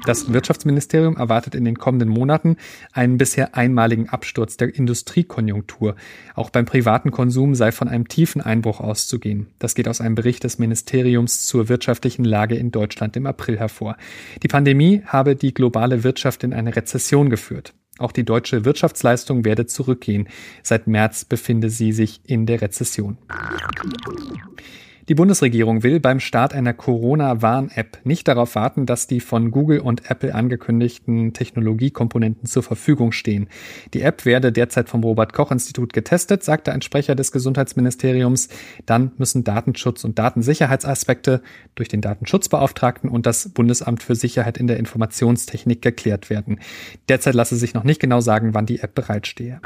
Das 0.06 0.32
Wirtschaftsministerium 0.32 1.16
erwartet 1.16 1.54
in 1.54 1.64
den 1.64 1.78
kommenden 1.78 2.08
Monaten 2.08 2.56
einen 2.92 3.18
bisher 3.18 3.54
einmaligen 3.54 4.08
Absturz 4.08 4.56
der 4.56 4.74
Industriekonjunktur. 4.74 5.96
Auch 6.34 6.50
beim 6.50 6.64
privaten 6.64 7.10
Konsum 7.10 7.54
sei 7.54 7.72
von 7.72 7.88
einem 7.88 8.08
tiefen 8.08 8.40
Einbruch 8.40 8.80
auszugehen. 8.80 9.48
Das 9.58 9.74
geht 9.74 9.88
aus 9.88 10.00
einem 10.00 10.14
Bericht 10.14 10.44
des 10.44 10.58
Ministeriums 10.58 11.46
zur 11.46 11.68
wirtschaftlichen 11.68 12.24
Lage 12.24 12.54
in 12.54 12.70
Deutschland 12.70 13.16
im 13.16 13.26
April 13.26 13.58
hervor. 13.58 13.96
Die 14.42 14.48
Pandemie 14.48 15.02
habe 15.06 15.36
die 15.36 15.54
globale 15.54 16.04
Wirtschaft 16.04 16.44
in 16.44 16.52
eine 16.52 16.74
Rezession 16.76 17.30
geführt. 17.30 17.74
Auch 17.98 18.12
die 18.12 18.24
deutsche 18.24 18.64
Wirtschaftsleistung 18.64 19.44
werde 19.44 19.66
zurückgehen. 19.66 20.28
Seit 20.62 20.86
März 20.86 21.24
befinde 21.24 21.70
sie 21.70 21.92
sich 21.92 22.20
in 22.24 22.46
der 22.46 22.62
Rezession. 22.62 23.18
Die 25.08 25.16
Bundesregierung 25.16 25.82
will 25.82 25.98
beim 25.98 26.20
Start 26.20 26.54
einer 26.54 26.72
Corona-Warn-App 26.72 27.98
nicht 28.04 28.28
darauf 28.28 28.54
warten, 28.54 28.86
dass 28.86 29.08
die 29.08 29.18
von 29.18 29.50
Google 29.50 29.80
und 29.80 30.08
Apple 30.08 30.32
angekündigten 30.32 31.32
Technologiekomponenten 31.32 32.46
zur 32.46 32.62
Verfügung 32.62 33.10
stehen. 33.10 33.48
Die 33.94 34.02
App 34.02 34.24
werde 34.24 34.52
derzeit 34.52 34.88
vom 34.88 35.02
Robert 35.02 35.32
Koch 35.32 35.50
Institut 35.50 35.92
getestet, 35.92 36.44
sagte 36.44 36.70
ein 36.70 36.82
Sprecher 36.82 37.16
des 37.16 37.32
Gesundheitsministeriums. 37.32 38.48
Dann 38.86 39.10
müssen 39.18 39.42
Datenschutz 39.42 40.04
und 40.04 40.20
Datensicherheitsaspekte 40.20 41.42
durch 41.74 41.88
den 41.88 42.00
Datenschutzbeauftragten 42.00 43.10
und 43.10 43.26
das 43.26 43.48
Bundesamt 43.48 44.04
für 44.04 44.14
Sicherheit 44.14 44.56
in 44.56 44.68
der 44.68 44.76
Informationstechnik 44.76 45.82
geklärt 45.82 46.30
werden. 46.30 46.60
Derzeit 47.08 47.34
lasse 47.34 47.56
sich 47.56 47.74
noch 47.74 47.82
nicht 47.82 48.00
genau 48.00 48.20
sagen, 48.20 48.54
wann 48.54 48.66
die 48.66 48.78
App 48.78 48.94
bereitstehe. 48.94 49.60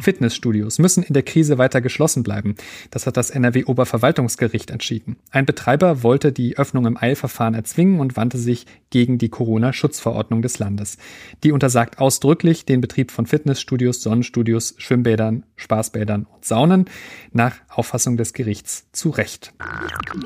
Fitnessstudios 0.00 0.78
müssen 0.78 1.02
in 1.02 1.12
der 1.12 1.22
Krise 1.22 1.58
weiter 1.58 1.82
geschlossen 1.82 2.22
bleiben. 2.22 2.54
Das 2.90 3.06
hat 3.06 3.18
das 3.18 3.28
NRW-Oberverwaltungsgericht 3.28 4.21
Verwaltungsgericht 4.22 4.70
entschieden. 4.70 5.16
Ein 5.30 5.46
Betreiber 5.46 6.02
wollte 6.02 6.32
die 6.32 6.56
Öffnung 6.56 6.86
im 6.86 6.96
Eilverfahren 6.96 7.54
erzwingen 7.54 8.00
und 8.00 8.16
wandte 8.16 8.38
sich 8.38 8.66
gegen 8.90 9.18
die 9.18 9.30
Corona-Schutzverordnung 9.30 10.42
des 10.42 10.58
Landes. 10.58 10.98
Die 11.42 11.50
untersagt 11.50 11.98
ausdrücklich 11.98 12.66
den 12.66 12.80
Betrieb 12.80 13.10
von 13.10 13.26
Fitnessstudios, 13.26 14.02
Sonnenstudios, 14.02 14.74
Schwimmbädern, 14.76 15.44
Spaßbädern 15.56 16.26
und 16.32 16.44
Saunen 16.44 16.84
nach 17.32 17.56
Auffassung 17.68 18.16
des 18.16 18.34
Gerichts 18.34 18.86
zu 18.92 19.10
Recht. 19.10 19.54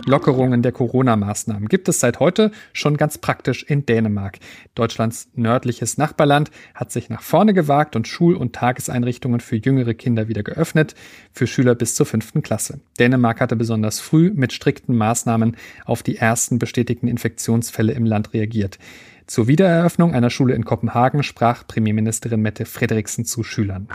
Lockerungen 0.04 0.62
der 0.62 0.72
Corona-Maßnahmen 0.72 1.68
gibt 1.68 1.88
es 1.88 2.00
seit 2.00 2.18
heute 2.18 2.50
schon 2.72 2.96
ganz 2.96 3.18
praktisch 3.18 3.62
in 3.62 3.86
Dänemark. 3.86 4.38
Deutschlands 4.74 5.28
nördliches 5.34 5.96
Nachbarland 5.96 6.50
hat 6.74 6.90
sich 6.90 7.08
nach 7.08 7.22
vorne 7.22 7.54
gewagt 7.54 7.94
und 7.94 8.08
Schul- 8.08 8.34
und 8.34 8.54
Tageseinrichtungen 8.54 9.40
für 9.40 9.56
jüngere 9.56 9.94
Kinder 9.94 10.26
wieder 10.26 10.42
geöffnet, 10.42 10.94
für 11.32 11.46
Schüler 11.46 11.76
bis 11.76 11.94
zur 11.94 12.06
fünften 12.06 12.42
Klasse. 12.42 12.80
Dänemark 12.98 13.40
hatte 13.40 13.54
besonders 13.54 13.85
besonders 13.86 14.00
früh 14.00 14.32
mit 14.34 14.52
strikten 14.52 14.96
Maßnahmen 14.96 15.56
auf 15.84 16.02
die 16.02 16.16
ersten 16.16 16.58
bestätigten 16.58 17.08
Infektionsfälle 17.08 17.92
im 17.92 18.04
Land 18.04 18.32
reagiert. 18.34 18.78
Zur 19.28 19.48
Wiedereröffnung 19.48 20.14
einer 20.14 20.30
Schule 20.30 20.54
in 20.54 20.64
Kopenhagen 20.64 21.24
sprach 21.24 21.66
Premierministerin 21.66 22.40
Mette 22.40 22.64
Frederiksen 22.64 23.24
zu 23.24 23.42
Schülern. 23.42 23.88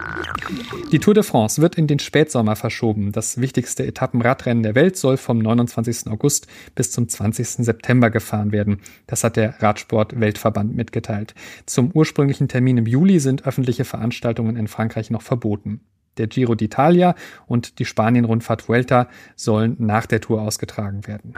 Die 0.92 1.00
Tour 1.00 1.14
de 1.14 1.24
France 1.24 1.62
wird 1.62 1.76
in 1.76 1.88
den 1.88 2.00
Spätsommer 2.00 2.58
verschoben. 2.58 3.14
Das 3.14 3.40
wichtigste 3.40 3.86
Etappenradrennen 3.86 4.64
der 4.64 4.76
Welt 4.76 4.98
soll 4.98 5.16
vom 5.16 5.40
29. 5.40 6.08
August 6.08 6.48
bis 6.76 6.92
zum 6.92 7.08
20. 7.08 7.66
September 7.66 8.10
gefahren 8.10 8.52
werden. 8.52 8.80
Das 9.08 9.24
hat 9.24 9.38
der 9.38 9.62
Radsport-Weltverband 9.62 10.76
mitgeteilt. 10.76 11.34
Zum 11.66 11.92
ursprünglichen 11.94 12.50
Termin 12.50 12.78
im 12.78 12.86
Juli 12.86 13.20
sind 13.20 13.46
öffentliche 13.46 13.86
Veranstaltungen 13.86 14.58
in 14.58 14.68
Frankreich 14.68 15.12
noch 15.12 15.22
verboten. 15.22 15.80
Der 16.18 16.28
Giro 16.28 16.54
d'Italia 16.54 17.16
und 17.48 17.80
die 17.80 17.86
Spanien-Rundfahrt 17.86 18.68
Vuelta 18.68 19.08
sollen 19.36 19.76
nach 19.80 20.06
der 20.06 20.22
Tour 20.22 20.42
ausgetragen 20.42 21.08
werden. 21.08 21.34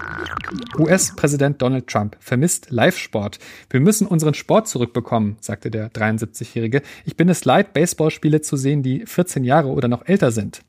US-Präsident 0.78 1.62
Donald 1.62 1.88
Trump 1.88 2.18
vermisst 2.20 2.72
Live-Sport. 2.72 3.40
Wir 3.70 3.80
müssen 3.80 4.08
unseren 4.08 4.34
Sport 4.34 4.68
zurückbekommen, 4.68 5.38
sagte 5.40 5.70
der 5.70 5.92
73-Jährige. 5.92 6.82
Ich 7.06 7.16
bin 7.16 7.30
es 7.30 7.46
leid, 7.46 7.74
Baseballspiele 7.74 8.42
zu 8.42 8.58
sehen, 8.58 8.84
die 8.84 9.06
14 9.06 9.44
Jahre 9.44 9.70
oder 9.70 9.88
noch 9.88 10.06
älter 10.08 10.32
sind. 10.32 10.64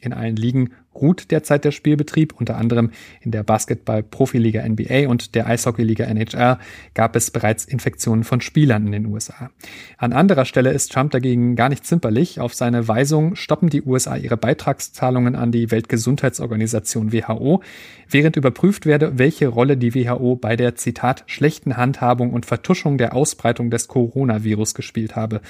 In 0.00 0.12
allen 0.12 0.36
Ligen 0.36 0.70
ruht 0.94 1.30
derzeit 1.30 1.64
der 1.64 1.70
Spielbetrieb. 1.70 2.34
Unter 2.38 2.56
anderem 2.56 2.90
in 3.20 3.30
der 3.30 3.42
Basketball-Profiliga 3.42 4.66
NBA 4.66 5.08
und 5.08 5.34
der 5.34 5.46
Eishockeyliga 5.46 6.04
NHL 6.04 6.58
gab 6.94 7.16
es 7.16 7.30
bereits 7.30 7.64
Infektionen 7.64 8.24
von 8.24 8.40
Spielern 8.40 8.86
in 8.86 8.92
den 8.92 9.06
USA. 9.06 9.50
An 9.98 10.12
anderer 10.12 10.44
Stelle 10.44 10.70
ist 10.70 10.92
Trump 10.92 11.10
dagegen 11.12 11.54
gar 11.56 11.68
nicht 11.68 11.86
zimperlich. 11.86 12.40
Auf 12.40 12.54
seine 12.54 12.88
Weisung 12.88 13.36
stoppen 13.36 13.68
die 13.68 13.82
USA 13.82 14.16
ihre 14.16 14.36
Beitragszahlungen 14.36 15.36
an 15.36 15.52
die 15.52 15.70
Weltgesundheitsorganisation 15.70 17.12
WHO, 17.12 17.62
während 18.08 18.36
überprüft 18.36 18.86
werde, 18.86 19.18
welche 19.18 19.48
Rolle 19.48 19.76
die 19.76 19.94
WHO 19.94 20.36
bei 20.36 20.56
der 20.56 20.74
Zitat 20.76 21.24
schlechten 21.26 21.76
Handhabung 21.76 22.32
und 22.32 22.46
Vertuschung 22.46 22.98
der 22.98 23.14
Ausbreitung 23.14 23.70
des 23.70 23.88
Coronavirus 23.88 24.74
gespielt 24.74 25.16
habe, 25.16 25.40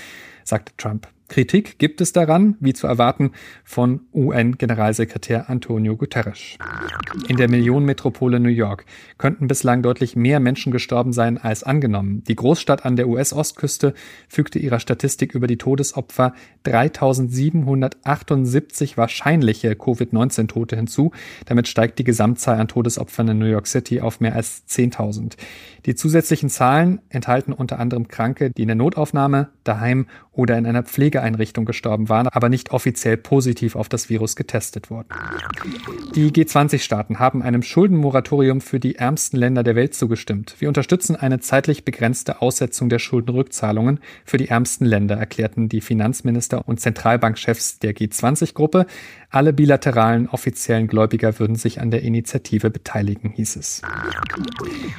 sagte 0.44 0.72
Trump. 0.76 1.08
Kritik 1.30 1.78
gibt 1.78 2.00
es 2.00 2.12
daran, 2.12 2.56
wie 2.58 2.72
zu 2.72 2.88
erwarten, 2.88 3.30
von 3.62 4.00
UN-Generalsekretär 4.12 5.48
Antonio 5.48 5.96
Guterres. 5.96 6.58
In 7.28 7.36
der 7.36 7.48
Millionenmetropole 7.48 8.40
New 8.40 8.48
York 8.48 8.84
könnten 9.16 9.46
bislang 9.46 9.82
deutlich 9.82 10.16
mehr 10.16 10.40
Menschen 10.40 10.72
gestorben 10.72 11.12
sein 11.12 11.38
als 11.38 11.62
angenommen. 11.62 12.24
Die 12.24 12.34
Großstadt 12.34 12.84
an 12.84 12.96
der 12.96 13.06
US-Ostküste 13.08 13.94
fügte 14.28 14.58
ihrer 14.58 14.80
Statistik 14.80 15.36
über 15.36 15.46
die 15.46 15.56
Todesopfer 15.56 16.34
3778 16.64 18.96
wahrscheinliche 18.96 19.76
Covid-19-Tote 19.76 20.74
hinzu. 20.74 21.12
Damit 21.46 21.68
steigt 21.68 22.00
die 22.00 22.04
Gesamtzahl 22.04 22.58
an 22.58 22.66
Todesopfern 22.66 23.28
in 23.28 23.38
New 23.38 23.46
York 23.46 23.68
City 23.68 24.00
auf 24.00 24.18
mehr 24.18 24.34
als 24.34 24.64
10.000. 24.68 25.34
Die 25.86 25.94
zusätzlichen 25.94 26.48
Zahlen 26.48 27.00
enthalten 27.08 27.52
unter 27.52 27.78
anderem 27.78 28.08
Kranke, 28.08 28.50
die 28.50 28.62
in 28.62 28.68
der 28.68 28.74
Notaufnahme, 28.74 29.50
daheim 29.62 30.06
oder 30.32 30.56
in 30.56 30.66
einer 30.66 30.82
Pflegeeinrichtung 30.82 31.64
gestorben 31.64 32.08
waren, 32.08 32.28
aber 32.28 32.48
nicht 32.48 32.70
offiziell 32.70 33.16
positiv 33.16 33.76
auf 33.76 33.88
das 33.88 34.08
Virus 34.08 34.36
getestet 34.36 34.90
wurden. 34.90 35.08
Die 36.14 36.30
G20-Staaten 36.30 37.18
haben 37.18 37.42
einem 37.42 37.62
Schuldenmoratorium 37.62 38.60
für 38.60 38.80
die 38.80 38.96
ärmsten 38.96 39.36
Länder 39.36 39.62
der 39.62 39.74
Welt 39.74 39.94
zugestimmt. 39.94 40.56
Wir 40.58 40.68
unterstützen 40.68 41.16
eine 41.16 41.40
zeitlich 41.40 41.84
begrenzte 41.84 42.40
Aussetzung 42.42 42.88
der 42.88 42.98
Schuldenrückzahlungen 42.98 44.00
für 44.24 44.36
die 44.36 44.48
ärmsten 44.48 44.84
Länder, 44.84 45.16
erklärten 45.16 45.68
die 45.68 45.80
Finanzminister 45.80 46.66
und 46.66 46.80
Zentralbankchefs 46.80 47.80
der 47.80 47.94
G20-Gruppe. 47.94 48.86
Alle 49.32 49.52
bilateralen 49.52 50.28
offiziellen 50.28 50.88
Gläubiger 50.88 51.38
würden 51.38 51.54
sich 51.54 51.80
an 51.80 51.92
der 51.92 52.02
Initiative 52.02 52.68
beteiligen, 52.68 53.30
hieß 53.30 53.54
es. 53.54 53.80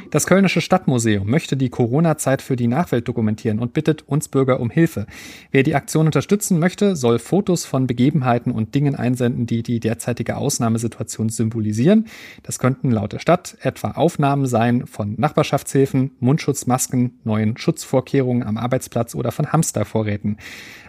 Das 0.09 0.25
Kölnische 0.25 0.61
Stadtmuseum 0.61 1.29
möchte 1.29 1.57
die 1.57 1.67
Corona-Zeit 1.67 2.41
für 2.41 2.55
die 2.55 2.67
Nachwelt 2.67 3.09
dokumentieren 3.09 3.59
und 3.59 3.73
bittet 3.73 4.07
uns 4.07 4.29
Bürger 4.29 4.61
um 4.61 4.69
Hilfe. 4.69 5.05
Wer 5.51 5.63
die 5.63 5.75
Aktion 5.75 6.05
unterstützen 6.05 6.59
möchte, 6.59 6.95
soll 6.95 7.19
Fotos 7.19 7.65
von 7.65 7.87
Begebenheiten 7.87 8.53
und 8.53 8.73
Dingen 8.73 8.95
einsenden, 8.95 9.47
die 9.47 9.63
die 9.63 9.81
derzeitige 9.81 10.37
Ausnahmesituation 10.37 11.27
symbolisieren. 11.27 12.07
Das 12.43 12.57
könnten 12.57 12.89
laut 12.89 13.11
der 13.11 13.19
Stadt 13.19 13.57
etwa 13.59 13.91
Aufnahmen 13.91 14.45
sein 14.45 14.87
von 14.87 15.15
Nachbarschaftshilfen, 15.17 16.11
Mundschutzmasken, 16.21 17.19
neuen 17.25 17.57
Schutzvorkehrungen 17.57 18.43
am 18.43 18.55
Arbeitsplatz 18.55 19.13
oder 19.13 19.33
von 19.33 19.51
Hamstervorräten. 19.51 20.37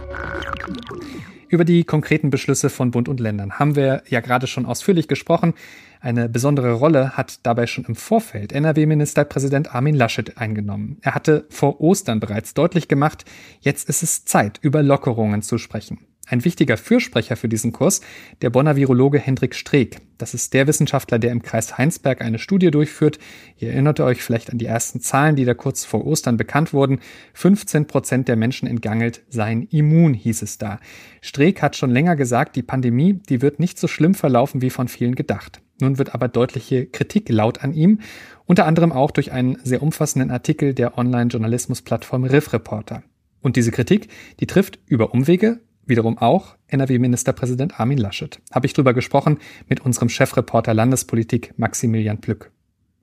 Über 1.50 1.64
die 1.64 1.86
konkreten 1.86 2.30
Beschlüsse 2.30 2.70
von 2.70 2.92
Bund 2.92 3.08
und 3.08 3.20
Ländern 3.20 3.54
haben 3.54 3.76
wir 3.76 4.04
ja 4.10 4.20
gerade 4.20 4.48
schon 4.48 4.66
ausführlich 4.66 5.08
gesprochen. 5.08 5.54
Eine 6.02 6.28
besondere 6.28 6.74
Rolle 6.74 7.16
hat 7.16 7.40
dabei 7.44 7.68
schon 7.68 7.86
im 7.86 7.96
Vorfeld 7.96 8.52
NRW-Ministerpräsident 8.52 9.74
Armin 9.74 9.96
Laschet 9.96 10.38
eingenommen. 10.38 10.98
Er 11.02 11.16
hatte 11.16 11.46
vor 11.50 11.80
Ostern 11.80 12.20
bereits 12.20 12.54
deutlich 12.54 12.88
gemacht, 12.88 13.24
jetzt 13.62 13.88
ist 13.88 14.04
es 14.04 14.26
Zeit, 14.26 14.60
über 14.62 14.84
Lockerungen 14.84 15.42
zu 15.42 15.58
sprechen. 15.58 16.00
Ein 16.30 16.44
wichtiger 16.44 16.76
Fürsprecher 16.76 17.38
für 17.38 17.48
diesen 17.48 17.72
Kurs, 17.72 18.02
der 18.42 18.50
Bonner 18.50 18.76
Virologe 18.76 19.18
Hendrik 19.18 19.56
Streeck. 19.56 20.02
Das 20.18 20.34
ist 20.34 20.54
der 20.54 20.68
Wissenschaftler, 20.68 21.20
der 21.20 21.32
im 21.32 21.42
Kreis 21.42 21.78
Heinsberg 21.78 22.22
eine 22.22 22.38
Studie 22.38 22.70
durchführt. 22.70 23.18
Ihr 23.56 23.72
erinnert 23.72 24.02
euch 24.02 24.22
vielleicht 24.22 24.52
an 24.52 24.58
die 24.58 24.66
ersten 24.66 25.00
Zahlen, 25.00 25.38
die 25.38 25.46
da 25.46 25.54
kurz 25.54 25.86
vor 25.86 26.06
Ostern 26.06 26.36
bekannt 26.36 26.74
wurden. 26.74 27.00
15 27.34 27.88
Prozent 27.88 28.28
der 28.28 28.36
Menschen 28.36 28.68
in 28.68 28.82
Gangelt 28.82 29.24
seien 29.30 29.64
immun, 29.64 30.14
hieß 30.14 30.42
es 30.42 30.58
da. 30.58 30.82
Streeck 31.22 31.62
hat 31.62 31.78
schon 31.78 31.92
länger 31.92 32.18
gesagt, 32.18 32.58
die 32.58 32.64
Pandemie, 32.64 33.14
die 33.14 33.42
wird 33.42 33.62
nicht 33.62 33.80
so 33.80 33.88
schlimm 33.88 34.14
verlaufen 34.14 34.62
wie 34.62 34.70
von 34.70 34.90
vielen 34.90 35.16
gedacht. 35.16 35.62
Nun 35.80 35.98
wird 35.98 36.14
aber 36.14 36.28
deutliche 36.28 36.88
Kritik 36.88 37.30
laut 37.30 37.64
an 37.64 37.74
ihm, 37.74 38.02
unter 38.46 38.66
anderem 38.66 38.92
auch 38.92 39.12
durch 39.12 39.32
einen 39.32 39.60
sehr 39.64 39.82
umfassenden 39.82 40.32
Artikel 40.32 40.74
der 40.74 40.98
Online-Journalismus-Plattform 40.98 42.26
Riff 42.26 42.52
Reporter. 42.52 43.04
Und 43.40 43.56
diese 43.56 43.72
Kritik, 43.72 44.10
die 44.42 44.48
trifft 44.48 44.80
über 44.88 45.14
Umwege 45.14 45.62
wiederum 45.88 46.18
auch 46.18 46.56
NRW-Ministerpräsident 46.68 47.80
Armin 47.80 47.98
Laschet. 47.98 48.40
Habe 48.54 48.66
ich 48.66 48.74
drüber 48.74 48.94
gesprochen 48.94 49.40
mit 49.70 49.86
unserem 49.86 50.10
Chefreporter 50.10 50.74
Landespolitik 50.74 51.54
Maximilian 51.58 52.22
Plück. 52.22 52.52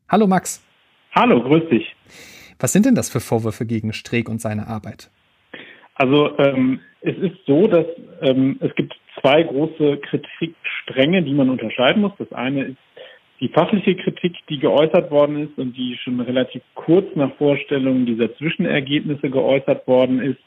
Hallo 0.09 0.27
Max. 0.27 0.63
Hallo, 1.15 1.43
grüß 1.43 1.69
dich. 1.71 1.95
Was 2.59 2.73
sind 2.73 2.87
denn 2.87 2.95
das 2.95 3.11
für 3.11 3.21
Vorwürfe 3.21 3.67
gegen 3.67 3.93
Streeck 3.93 4.29
und 4.29 4.41
seine 4.41 4.67
Arbeit? 4.69 5.11
Also 5.95 6.37
ähm, 6.39 6.81
es 7.01 7.17
ist 7.19 7.37
so, 7.47 7.67
dass 7.67 7.87
ähm, 8.21 8.59
es 8.61 8.75
gibt 8.75 8.95
zwei 9.21 9.43
große 9.43 9.99
Kritikstränge, 9.99 11.23
die 11.23 11.35
man 11.35 11.51
unterscheiden 11.51 12.03
muss. 12.03 12.13
Das 12.19 12.33
eine 12.33 12.65
ist 12.65 12.79
die 13.41 13.49
fachliche 13.49 13.97
Kritik, 13.97 14.35
die 14.49 14.59
geäußert 14.59 15.11
worden 15.11 15.49
ist 15.49 15.59
und 15.59 15.77
die 15.77 15.97
schon 16.03 16.21
relativ 16.21 16.63
kurz 16.75 17.07
nach 17.15 17.35
Vorstellung 17.37 18.07
dieser 18.07 18.35
Zwischenergebnisse 18.37 19.31
geäußert 19.31 19.87
worden 19.87 20.21
ist 20.21 20.39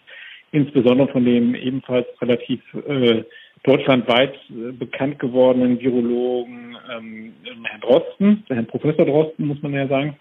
insbesondere 0.51 1.07
von 1.09 1.25
dem 1.25 1.55
ebenfalls 1.55 2.07
relativ 2.21 2.61
äh, 2.87 3.23
deutschlandweit 3.63 4.35
äh, 4.49 4.71
bekannt 4.71 5.19
gewordenen 5.19 5.79
Virologen 5.79 6.77
ähm, 6.91 7.33
Herrn 7.63 7.81
Drosten, 7.81 8.43
Herrn 8.47 8.67
Professor 8.67 9.05
Drosten, 9.05 9.47
muss 9.47 9.61
man 9.61 9.73
ja 9.73 9.87
sagen. 9.87 10.15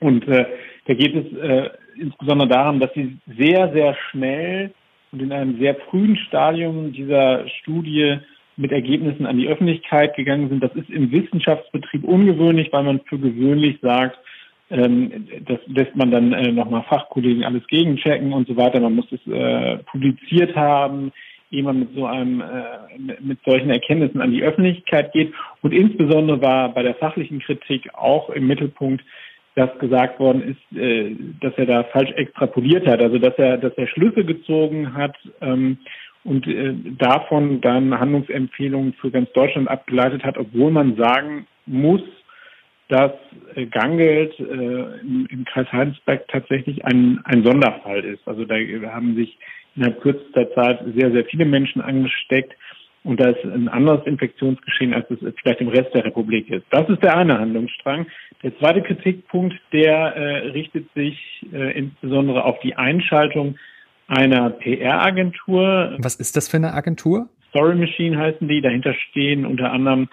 Und 0.00 0.26
äh, 0.28 0.46
da 0.86 0.94
geht 0.94 1.14
es 1.14 1.38
äh, 1.38 1.70
insbesondere 1.98 2.48
darum, 2.48 2.80
dass 2.80 2.92
sie 2.94 3.16
sehr, 3.38 3.72
sehr 3.72 3.96
schnell 4.10 4.72
und 5.12 5.22
in 5.22 5.32
einem 5.32 5.58
sehr 5.58 5.74
frühen 5.90 6.16
Stadium 6.16 6.92
dieser 6.92 7.48
Studie 7.48 8.18
mit 8.56 8.72
Ergebnissen 8.72 9.26
an 9.26 9.38
die 9.38 9.48
Öffentlichkeit 9.48 10.14
gegangen 10.16 10.48
sind. 10.48 10.62
Das 10.62 10.74
ist 10.74 10.90
im 10.90 11.10
Wissenschaftsbetrieb 11.10 12.04
ungewöhnlich, 12.04 12.72
weil 12.72 12.84
man 12.84 13.00
für 13.00 13.18
gewöhnlich 13.18 13.78
sagt, 13.82 14.18
ähm, 14.70 15.28
das 15.46 15.58
lässt 15.66 15.94
man 15.94 16.10
dann 16.10 16.32
äh, 16.32 16.50
nochmal 16.52 16.84
Fachkollegen 16.88 17.44
alles 17.44 17.66
gegenchecken 17.68 18.32
und 18.32 18.48
so 18.48 18.56
weiter. 18.56 18.80
Man 18.80 18.96
muss 18.96 19.10
es 19.12 19.24
äh, 19.32 19.78
publiziert 19.84 20.56
haben, 20.56 21.12
ehe 21.50 21.62
man 21.62 21.78
mit 21.80 21.94
so 21.94 22.06
einem, 22.06 22.40
äh, 22.40 23.12
mit 23.20 23.38
solchen 23.44 23.70
Erkenntnissen 23.70 24.20
an 24.20 24.32
die 24.32 24.42
Öffentlichkeit 24.42 25.12
geht. 25.12 25.32
Und 25.62 25.72
insbesondere 25.72 26.42
war 26.42 26.74
bei 26.74 26.82
der 26.82 26.96
fachlichen 26.96 27.38
Kritik 27.40 27.94
auch 27.94 28.30
im 28.30 28.46
Mittelpunkt, 28.46 29.04
dass 29.54 29.76
gesagt 29.78 30.18
worden 30.20 30.42
ist, 30.42 30.78
äh, 30.78 31.14
dass 31.40 31.54
er 31.56 31.66
da 31.66 31.84
falsch 31.84 32.10
extrapoliert 32.12 32.86
hat, 32.86 33.00
also 33.00 33.18
dass 33.18 33.34
er, 33.38 33.58
dass 33.58 33.72
er 33.76 33.86
Schlüsse 33.86 34.24
gezogen 34.24 34.94
hat 34.94 35.16
ähm, 35.40 35.78
und 36.24 36.46
äh, 36.46 36.74
davon 36.98 37.60
dann 37.60 37.98
Handlungsempfehlungen 37.98 38.94
für 38.94 39.10
ganz 39.10 39.32
Deutschland 39.32 39.68
abgeleitet 39.68 40.24
hat, 40.24 40.36
obwohl 40.36 40.72
man 40.72 40.96
sagen 40.96 41.46
muss, 41.66 42.02
dass 42.88 43.12
äh, 43.54 43.66
Gangelt 43.66 44.38
äh, 44.38 44.42
im, 44.42 45.26
im, 45.30 45.44
Kreis 45.44 45.70
Heinsberg 45.72 46.28
tatsächlich 46.28 46.84
ein, 46.84 47.20
ein 47.24 47.44
Sonderfall 47.44 48.04
ist. 48.04 48.26
Also 48.26 48.44
da 48.44 48.54
haben 48.92 49.16
sich 49.16 49.36
innerhalb 49.74 50.00
kürzester 50.00 50.52
Zeit 50.54 50.80
sehr, 50.96 51.10
sehr 51.10 51.24
viele 51.24 51.44
Menschen 51.44 51.80
angesteckt 51.82 52.54
und 53.06 53.20
da 53.20 53.30
ist 53.30 53.44
ein 53.44 53.68
anderes 53.68 54.04
Infektionsgeschehen, 54.04 54.92
als 54.92 55.08
es 55.10 55.18
vielleicht 55.40 55.60
im 55.60 55.68
Rest 55.68 55.94
der 55.94 56.04
Republik 56.04 56.50
ist. 56.50 56.64
Das 56.70 56.88
ist 56.88 57.02
der 57.04 57.16
eine 57.16 57.38
Handlungsstrang. 57.38 58.06
Der 58.42 58.56
zweite 58.58 58.82
Kritikpunkt, 58.82 59.54
der 59.72 60.16
äh, 60.16 60.48
richtet 60.48 60.92
sich 60.94 61.16
äh, 61.52 61.78
insbesondere 61.78 62.44
auf 62.44 62.58
die 62.60 62.74
Einschaltung 62.74 63.58
einer 64.08 64.50
PR-Agentur. 64.50 65.96
Was 65.98 66.16
ist 66.16 66.36
das 66.36 66.48
für 66.48 66.56
eine 66.56 66.74
Agentur? 66.74 67.28
Story 67.50 67.76
Machine 67.76 68.18
heißen 68.18 68.48
die. 68.48 68.60
Dahinter 68.60 68.92
stehen 68.94 69.46
unter 69.46 69.70
anderem 69.70 70.08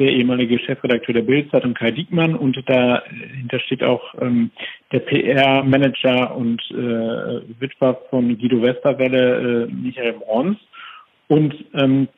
der 0.00 0.12
ehemalige 0.12 0.58
Chefredakteur 0.58 1.14
der 1.14 1.22
Bildzeitung 1.22 1.74
Kai 1.74 1.90
Diekmann 1.90 2.34
und 2.34 2.56
dahinter 2.66 3.60
steht 3.60 3.84
auch 3.84 4.02
ähm, 4.20 4.50
der 4.90 5.00
PR-Manager 5.00 6.34
und 6.34 6.60
äh, 6.70 7.60
Witwer 7.60 8.00
von 8.08 8.36
Guido 8.38 8.62
Westerwelle, 8.62 9.66
äh, 9.68 9.72
Michael 9.72 10.14
Brons. 10.14 10.56
Und 11.28 11.54
ähm, 11.74 12.08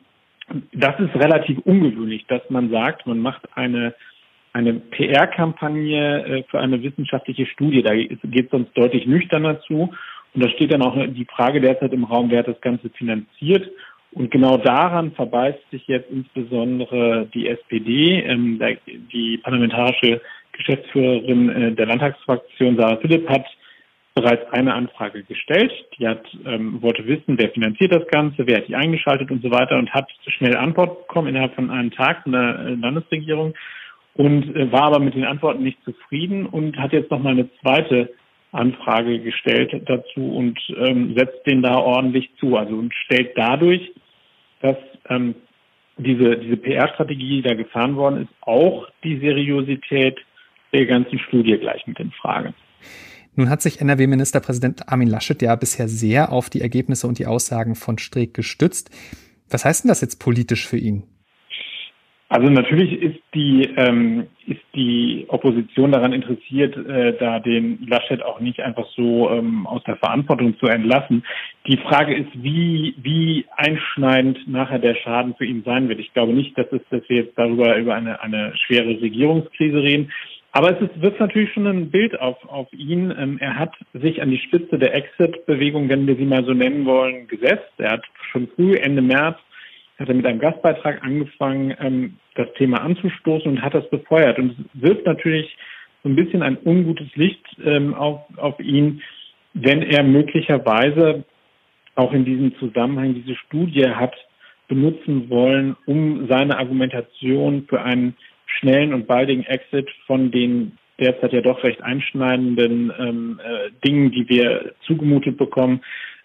das 0.72 0.98
ist 1.00 1.14
relativ 1.16 1.58
ungewöhnlich, 1.64 2.24
dass 2.28 2.42
man 2.50 2.70
sagt, 2.70 3.06
man 3.06 3.18
macht 3.18 3.42
eine 3.54 3.94
eine 4.54 4.74
PR-Kampagne 4.74 6.24
äh, 6.26 6.42
für 6.50 6.60
eine 6.60 6.82
wissenschaftliche 6.82 7.46
Studie. 7.46 7.82
Da 7.82 7.94
geht 7.94 8.22
es 8.22 8.50
sonst 8.50 8.76
deutlich 8.76 9.06
nüchterner 9.06 9.60
zu. 9.62 9.94
Und 10.34 10.44
da 10.44 10.48
steht 10.50 10.72
dann 10.72 10.82
auch 10.82 10.94
die 10.94 11.24
Frage 11.24 11.60
derzeit 11.60 11.92
im 11.92 12.04
Raum, 12.04 12.30
wer 12.30 12.40
hat 12.40 12.48
das 12.48 12.60
Ganze 12.60 12.90
finanziert. 12.90 13.70
Und 14.14 14.30
genau 14.30 14.58
daran 14.58 15.12
verbeißt 15.12 15.70
sich 15.70 15.86
jetzt 15.86 16.10
insbesondere 16.10 17.26
die 17.32 17.48
SPD. 17.48 18.20
Ähm, 18.20 18.60
die 19.12 19.38
parlamentarische 19.38 20.20
Geschäftsführerin 20.52 21.48
äh, 21.48 21.72
der 21.72 21.86
Landtagsfraktion, 21.86 22.76
Sarah 22.76 22.98
Philipp, 22.98 23.28
hat 23.28 23.46
bereits 24.14 24.52
eine 24.52 24.74
Anfrage 24.74 25.22
gestellt. 25.22 25.72
Die 25.98 26.06
hat, 26.06 26.22
ähm, 26.44 26.82
wollte 26.82 27.06
wissen, 27.06 27.38
wer 27.38 27.50
finanziert 27.50 27.94
das 27.94 28.06
Ganze, 28.08 28.46
wer 28.46 28.58
hat 28.58 28.68
die 28.68 28.76
eingeschaltet 28.76 29.30
und 29.30 29.42
so 29.42 29.50
weiter 29.50 29.78
und 29.78 29.92
hat 29.94 30.10
schnell 30.26 30.56
Antwort 30.56 31.06
bekommen 31.06 31.28
innerhalb 31.28 31.54
von 31.54 31.70
einem 31.70 31.90
Tag 31.90 32.22
von 32.22 32.32
der 32.32 32.58
äh, 32.58 32.74
Landesregierung 32.74 33.54
und 34.14 34.54
äh, 34.54 34.70
war 34.70 34.82
aber 34.82 34.98
mit 34.98 35.14
den 35.14 35.24
Antworten 35.24 35.62
nicht 35.62 35.82
zufrieden 35.84 36.44
und 36.44 36.76
hat 36.76 36.92
jetzt 36.92 37.10
nochmal 37.10 37.32
eine 37.32 37.48
zweite 37.62 38.12
Anfrage 38.52 39.20
gestellt 39.20 39.72
dazu 39.86 40.20
und 40.20 40.58
ähm, 40.76 41.14
setzt 41.16 41.46
den 41.46 41.62
da 41.62 41.78
ordentlich 41.78 42.28
zu. 42.38 42.58
Also 42.58 42.74
und 42.74 42.92
stellt 42.92 43.30
dadurch 43.36 43.92
dass 44.62 44.76
ähm, 45.08 45.34
diese, 45.98 46.38
diese 46.38 46.56
PR-Strategie, 46.56 47.42
die 47.42 47.42
da 47.42 47.54
gefahren 47.54 47.96
worden 47.96 48.22
ist, 48.22 48.32
auch 48.40 48.88
die 49.04 49.18
Seriosität 49.18 50.18
der 50.72 50.86
ganzen 50.86 51.18
Studie 51.18 51.58
gleich 51.58 51.86
mit 51.86 52.00
in 52.00 52.10
Frage. 52.12 52.54
Nun 53.34 53.48
hat 53.48 53.62
sich 53.62 53.80
NRW-Ministerpräsident 53.80 54.88
Armin 54.88 55.08
Laschet 55.08 55.40
ja 55.40 55.54
bisher 55.56 55.88
sehr 55.88 56.32
auf 56.32 56.50
die 56.50 56.60
Ergebnisse 56.60 57.06
und 57.06 57.18
die 57.18 57.26
Aussagen 57.26 57.74
von 57.74 57.98
Streeck 57.98 58.34
gestützt. 58.34 58.90
Was 59.48 59.64
heißt 59.64 59.84
denn 59.84 59.88
das 59.88 60.00
jetzt 60.00 60.16
politisch 60.16 60.66
für 60.66 60.78
ihn? 60.78 61.04
Also 62.32 62.48
natürlich 62.48 62.94
ist 63.02 63.20
die 63.34 63.68
ähm, 63.76 64.26
ist 64.46 64.62
die 64.74 65.26
Opposition 65.28 65.92
daran 65.92 66.14
interessiert, 66.14 66.74
äh, 66.74 67.12
da 67.18 67.40
den 67.40 67.86
Laschet 67.86 68.22
auch 68.22 68.40
nicht 68.40 68.58
einfach 68.60 68.86
so 68.96 69.28
ähm, 69.28 69.66
aus 69.66 69.84
der 69.84 69.96
Verantwortung 69.96 70.58
zu 70.58 70.64
entlassen. 70.64 71.26
Die 71.66 71.76
Frage 71.76 72.14
ist, 72.14 72.30
wie 72.32 72.94
wie 73.02 73.44
einschneidend 73.54 74.48
nachher 74.48 74.78
der 74.78 74.94
Schaden 74.94 75.34
für 75.34 75.44
ihn 75.44 75.62
sein 75.62 75.90
wird. 75.90 76.00
Ich 76.00 76.14
glaube 76.14 76.32
nicht, 76.32 76.56
dass 76.56 76.72
es, 76.72 76.80
dass 76.88 77.06
wir 77.06 77.18
jetzt 77.18 77.36
darüber 77.36 77.76
über 77.76 77.94
eine 77.96 78.22
eine 78.22 78.54
schwere 78.56 78.98
Regierungskrise 79.02 79.82
reden. 79.82 80.10
Aber 80.52 80.70
es 80.70 80.80
ist, 80.80 81.02
wird 81.02 81.20
natürlich 81.20 81.52
schon 81.52 81.66
ein 81.66 81.90
Bild 81.90 82.18
auf, 82.18 82.42
auf 82.48 82.72
ihn. 82.72 83.12
Ähm, 83.14 83.36
er 83.40 83.58
hat 83.58 83.74
sich 83.92 84.22
an 84.22 84.30
die 84.30 84.38
Spitze 84.38 84.78
der 84.78 84.94
Exit-Bewegung, 84.94 85.90
wenn 85.90 86.06
wir 86.06 86.16
sie 86.16 86.24
mal 86.24 86.46
so 86.46 86.54
nennen 86.54 86.86
wollen, 86.86 87.28
gesetzt. 87.28 87.72
Er 87.76 87.90
hat 87.90 88.04
schon 88.30 88.48
früh, 88.56 88.74
Ende 88.76 89.02
März, 89.02 89.36
hat 89.98 90.08
er 90.08 90.14
mit 90.14 90.26
einem 90.26 90.40
Gastbeitrag 90.40 91.02
angefangen, 91.04 91.74
ähm, 91.78 92.18
das 92.34 92.52
Thema 92.54 92.80
anzustoßen 92.82 93.50
und 93.50 93.62
hat 93.62 93.74
das 93.74 93.88
befeuert. 93.90 94.38
Und 94.38 94.56
es 94.58 94.82
wirft 94.82 95.06
natürlich 95.06 95.56
so 96.02 96.08
ein 96.08 96.16
bisschen 96.16 96.42
ein 96.42 96.58
ungutes 96.64 97.14
Licht 97.14 97.44
ähm, 97.64 97.94
auf, 97.94 98.20
auf 98.36 98.58
ihn, 98.60 99.02
wenn 99.54 99.82
er 99.82 100.02
möglicherweise 100.02 101.24
auch 101.94 102.12
in 102.12 102.24
diesem 102.24 102.56
Zusammenhang 102.56 103.14
diese 103.14 103.36
Studie 103.36 103.88
hat 103.88 104.14
benutzen 104.68 105.28
wollen, 105.28 105.76
um 105.86 106.26
seine 106.28 106.58
Argumentation 106.58 107.66
für 107.68 107.82
einen 107.82 108.16
schnellen 108.46 108.94
und 108.94 109.06
baldigen 109.06 109.44
Exit 109.44 109.90
von 110.06 110.30
den 110.30 110.78
derzeit 110.98 111.32
ja 111.32 111.40
doch 111.40 111.62
recht 111.64 111.82
einschneidenden 111.82 112.92
ähm, 112.98 113.40
äh, 113.42 113.70
Dingen, 113.86 114.12
die 114.12 114.28
wir 114.28 114.74
zugemutet 114.86 115.36
bekommen, 115.36 115.80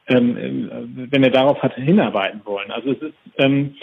ähm, 0.07 0.37
äh, 0.37 1.11
wenn 1.11 1.23
er 1.23 1.31
darauf 1.31 1.61
hat 1.61 1.75
hinarbeiten 1.75 2.41
wollen. 2.45 2.71
Also 2.71 2.91
es 2.91 3.01
ist, 3.01 3.13
ähm, 3.37 3.75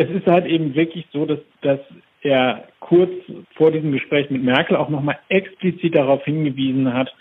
es 0.00 0.08
ist 0.08 0.26
halt 0.26 0.46
eben 0.46 0.74
wirklich 0.74 1.06
so, 1.12 1.26
dass, 1.26 1.40
dass 1.60 1.78
er 2.22 2.64
kurz 2.80 3.10
vor 3.54 3.70
diesem 3.70 3.92
Gespräch 3.92 4.30
mit 4.30 4.42
Merkel 4.42 4.76
auch 4.76 4.88
nochmal 4.88 5.18
explizit 5.28 5.94
darauf 5.94 6.24
hingewiesen 6.24 6.94
hat, 6.94 7.14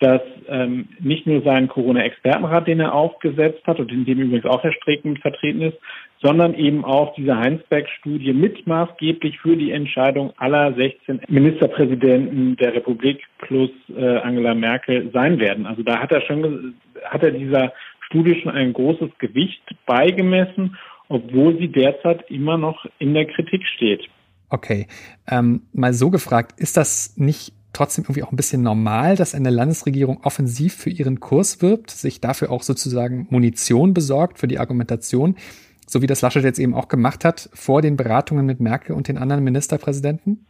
dass 0.00 0.20
ähm, 0.48 0.88
nicht 0.98 1.28
nur 1.28 1.42
sein 1.42 1.68
Corona-Expertenrat, 1.68 2.66
den 2.66 2.80
er 2.80 2.92
aufgesetzt 2.92 3.64
hat 3.66 3.78
und 3.78 3.92
in 3.92 4.04
dem 4.04 4.18
übrigens 4.18 4.46
auch 4.46 4.64
Herr 4.64 4.72
Streeck 4.72 5.04
mit 5.04 5.20
vertreten 5.20 5.62
ist, 5.62 5.78
sondern 6.20 6.54
eben 6.54 6.84
auch 6.84 7.14
diese 7.14 7.38
Heinsberg-Studie 7.38 8.32
mit 8.32 8.66
maßgeblich 8.66 9.38
für 9.38 9.56
die 9.56 9.70
Entscheidung 9.70 10.32
aller 10.36 10.74
16 10.74 11.20
Ministerpräsidenten 11.28 12.56
der 12.56 12.74
Republik 12.74 13.22
plus 13.38 13.70
äh, 13.96 14.16
Angela 14.18 14.54
Merkel 14.54 15.08
sein 15.12 15.38
werden. 15.38 15.66
Also 15.66 15.84
da 15.84 16.00
hat 16.00 16.10
er 16.10 16.22
schon, 16.22 16.74
hat 17.04 17.22
er 17.22 17.30
dieser 17.30 17.72
Studie 18.06 18.40
schon 18.42 18.52
ein 18.52 18.72
großes 18.72 19.10
Gewicht 19.18 19.62
beigemessen, 19.86 20.76
obwohl 21.14 21.56
sie 21.58 21.68
derzeit 21.68 22.28
immer 22.28 22.58
noch 22.58 22.86
in 22.98 23.14
der 23.14 23.26
Kritik 23.26 23.62
steht. 23.76 24.02
Okay, 24.50 24.88
ähm, 25.30 25.62
mal 25.72 25.94
so 25.94 26.10
gefragt, 26.10 26.58
ist 26.58 26.76
das 26.76 27.16
nicht 27.16 27.52
trotzdem 27.72 28.04
irgendwie 28.04 28.24
auch 28.24 28.32
ein 28.32 28.36
bisschen 28.36 28.62
normal, 28.62 29.14
dass 29.14 29.34
eine 29.34 29.50
Landesregierung 29.50 30.20
offensiv 30.24 30.74
für 30.74 30.90
ihren 30.90 31.20
Kurs 31.20 31.62
wirbt, 31.62 31.90
sich 31.90 32.20
dafür 32.20 32.50
auch 32.50 32.62
sozusagen 32.62 33.28
Munition 33.30 33.94
besorgt 33.94 34.38
für 34.38 34.48
die 34.48 34.58
Argumentation, 34.58 35.36
so 35.86 36.02
wie 36.02 36.06
das 36.08 36.20
Laschet 36.20 36.42
jetzt 36.42 36.58
eben 36.58 36.74
auch 36.74 36.88
gemacht 36.88 37.24
hat 37.24 37.48
vor 37.52 37.80
den 37.80 37.96
Beratungen 37.96 38.44
mit 38.44 38.58
Merkel 38.58 38.96
und 38.96 39.06
den 39.06 39.18
anderen 39.18 39.44
Ministerpräsidenten? 39.44 40.46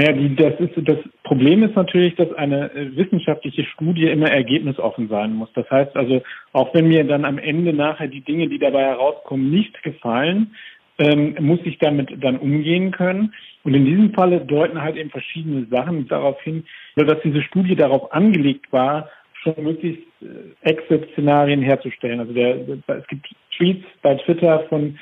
Naja, 0.00 0.12
die, 0.12 0.34
das, 0.34 0.54
ist, 0.58 0.72
das 0.76 0.96
Problem 1.24 1.62
ist 1.62 1.76
natürlich, 1.76 2.14
dass 2.14 2.32
eine 2.32 2.72
äh, 2.72 2.96
wissenschaftliche 2.96 3.64
Studie 3.64 4.06
immer 4.06 4.30
ergebnisoffen 4.30 5.08
sein 5.08 5.34
muss. 5.34 5.50
Das 5.54 5.70
heißt 5.70 5.94
also, 5.94 6.22
auch 6.54 6.72
wenn 6.72 6.88
mir 6.88 7.04
dann 7.04 7.26
am 7.26 7.36
Ende 7.36 7.74
nachher 7.74 8.08
die 8.08 8.22
Dinge, 8.22 8.48
die 8.48 8.58
dabei 8.58 8.84
herauskommen, 8.84 9.50
nicht 9.50 9.82
gefallen, 9.82 10.56
ähm, 10.98 11.36
muss 11.40 11.58
ich 11.64 11.78
damit 11.80 12.08
dann 12.24 12.38
umgehen 12.38 12.92
können. 12.92 13.34
Und 13.62 13.74
in 13.74 13.84
diesem 13.84 14.14
Falle 14.14 14.40
deuten 14.40 14.80
halt 14.80 14.96
eben 14.96 15.10
verschiedene 15.10 15.66
Sachen 15.66 16.08
darauf 16.08 16.40
hin, 16.40 16.64
dass 16.96 17.20
diese 17.22 17.42
Studie 17.42 17.76
darauf 17.76 18.10
angelegt 18.10 18.72
war, 18.72 19.10
schon 19.42 19.54
möglichst 19.62 20.02
äh, 20.22 20.66
Exit-Szenarien 20.66 21.60
herzustellen. 21.60 22.20
Also 22.20 22.32
der, 22.32 22.56
es 22.86 23.06
gibt 23.08 23.28
Tweets 23.54 23.84
bei 24.00 24.14
Twitter 24.14 24.60
von, 24.70 24.98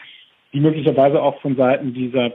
die 0.53 0.59
möglicherweise 0.59 1.23
auch 1.23 1.41
von 1.41 1.55
Seiten 1.55 1.95
dieser 1.95 2.33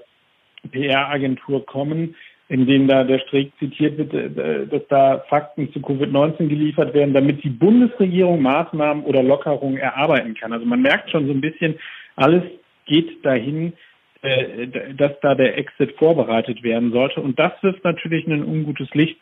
PR-Agentur 0.72 1.66
kommen, 1.66 2.16
in 2.50 2.66
denen 2.66 2.88
da 2.88 3.04
der 3.04 3.20
Streeck 3.20 3.52
zitiert 3.60 3.98
wird, 3.98 4.14
äh, 4.14 4.68
dass 4.68 4.88
da 4.90 5.24
Fakten 5.30 5.72
zu 5.72 5.80
Covid-19 5.80 6.48
geliefert 6.48 6.94
werden, 6.94 7.14
damit 7.14 7.44
die 7.44 7.50
Bundesregierung 7.50 8.42
Maßnahmen 8.42 9.04
oder 9.04 9.24
Lockerungen 9.24 9.78
erarbeiten 9.78 10.34
kann. 10.34 10.54
Also 10.54 10.66
man 10.66 10.82
merkt 10.82 11.10
schon 11.10 11.26
so 11.28 11.34
ein 11.34 11.42
bisschen, 11.42 11.76
alles 12.16 12.44
geht 12.86 13.26
dahin, 13.26 13.74
äh, 14.22 14.68
dass 14.94 15.12
da 15.22 15.36
der 15.36 15.58
Exit 15.58 15.96
vorbereitet 15.98 16.64
werden 16.64 16.92
sollte. 16.92 17.22
Und 17.22 17.40
das 17.40 17.52
wirft 17.62 17.84
natürlich 17.84 18.28
ein 18.28 18.44
ungutes 18.44 18.90
Licht 18.94 19.18